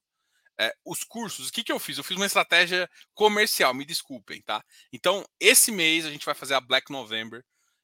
[0.59, 1.97] é, os cursos, o que, que eu fiz?
[1.97, 4.63] Eu fiz uma estratégia comercial, me desculpem, tá?
[4.91, 7.43] Então, esse mês a gente vai fazer a Black November.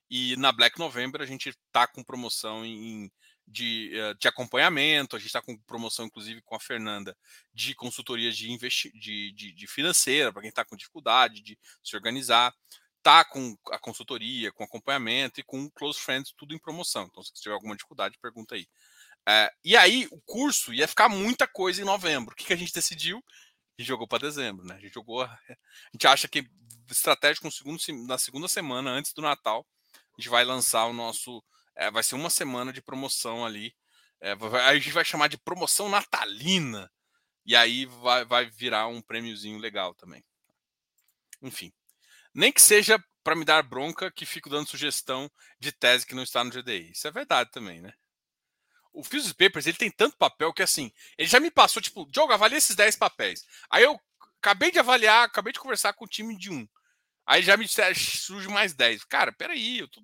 [0.10, 3.10] E na Black November a gente tá com promoção em
[3.48, 7.16] de, eh, de acompanhamento, a gente está com promoção, inclusive, com a Fernanda,
[7.54, 11.96] de consultoria de, investi de, de, de financeira, para quem está com dificuldade de se
[11.96, 12.54] organizar.
[13.04, 17.04] Tá com a consultoria, com acompanhamento e com Close Friends, tudo em promoção.
[17.06, 18.68] Então, se tiver alguma dificuldade, pergunta aí.
[19.28, 22.34] É, e aí, o curso ia ficar muita coisa em novembro.
[22.34, 23.24] O que, que a gente decidiu?
[23.78, 24.76] Gente jogou para dezembro, né?
[24.76, 25.24] A gente jogou.
[25.24, 25.40] A
[25.94, 26.48] gente acha que
[26.90, 29.66] estratégico segundo, na segunda semana, antes do Natal,
[29.96, 31.44] a gente vai lançar o nosso
[31.76, 33.76] é, vai ser uma semana de promoção ali.
[34.22, 36.90] É, a gente vai chamar de promoção natalina.
[37.46, 40.24] E aí vai, vai virar um prêmiozinho legal também.
[41.42, 41.72] Enfim.
[42.34, 46.24] Nem que seja para me dar bronca que fico dando sugestão de tese que não
[46.24, 46.92] está no GDI.
[46.92, 47.94] Isso é verdade também, né?
[48.96, 52.32] O Physics Papers, ele tem tanto papel que assim, ele já me passou, tipo, Diogo,
[52.32, 53.46] avalia esses 10 papéis.
[53.70, 54.00] Aí eu
[54.38, 56.68] acabei de avaliar, acabei de conversar com o time de um.
[57.26, 59.04] Aí já me surge mais 10.
[59.06, 60.02] Cara, peraí, eu tô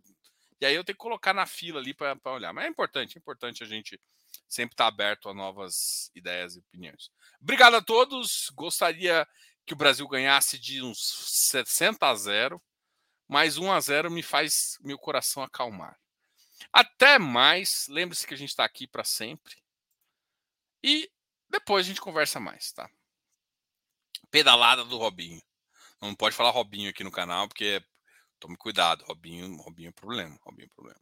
[0.62, 2.54] e aí eu tenho que colocar na fila ali para olhar.
[2.54, 4.00] Mas é importante, é importante a gente
[4.48, 7.10] sempre estar tá aberto a novas ideias e opiniões.
[7.42, 8.52] Obrigado a todos.
[8.54, 9.28] Gostaria
[9.66, 11.00] que o Brasil ganhasse de uns
[11.50, 12.62] 60 a 0,
[13.28, 15.98] mas 1 a 0 me faz meu coração acalmar.
[16.72, 17.88] Até mais.
[17.90, 19.56] Lembre-se que a gente está aqui para sempre.
[20.84, 21.12] E
[21.50, 22.90] depois a gente conversa mais, tá?
[24.30, 25.42] Pedalada do Robinho.
[26.02, 27.84] Não pode falar Robinho aqui no canal, porque
[28.42, 31.00] Tome cuidado, Robinho, Robinho é problema, Robinho é problema.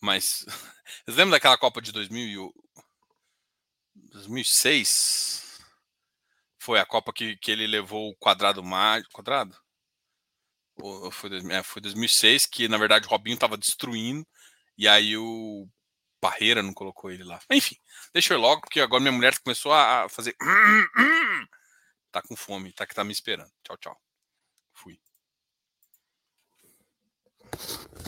[0.00, 0.44] Mas
[1.04, 2.54] vocês lembram daquela Copa de 2000
[3.96, 5.60] 2006?
[6.56, 9.60] Foi a Copa que, que ele levou o quadrado mágico, quadrado?
[11.10, 14.24] Foi, é, foi 2006 que na verdade o Robinho estava destruindo
[14.76, 15.68] e aí o
[16.20, 17.40] Parreira não colocou ele lá.
[17.52, 17.76] Enfim,
[18.12, 20.36] deixa eu ir logo porque agora minha mulher começou a fazer
[22.10, 23.50] tá com fome, tá que tá me esperando.
[23.62, 24.00] Tchau, tchau.
[24.72, 24.98] Fui.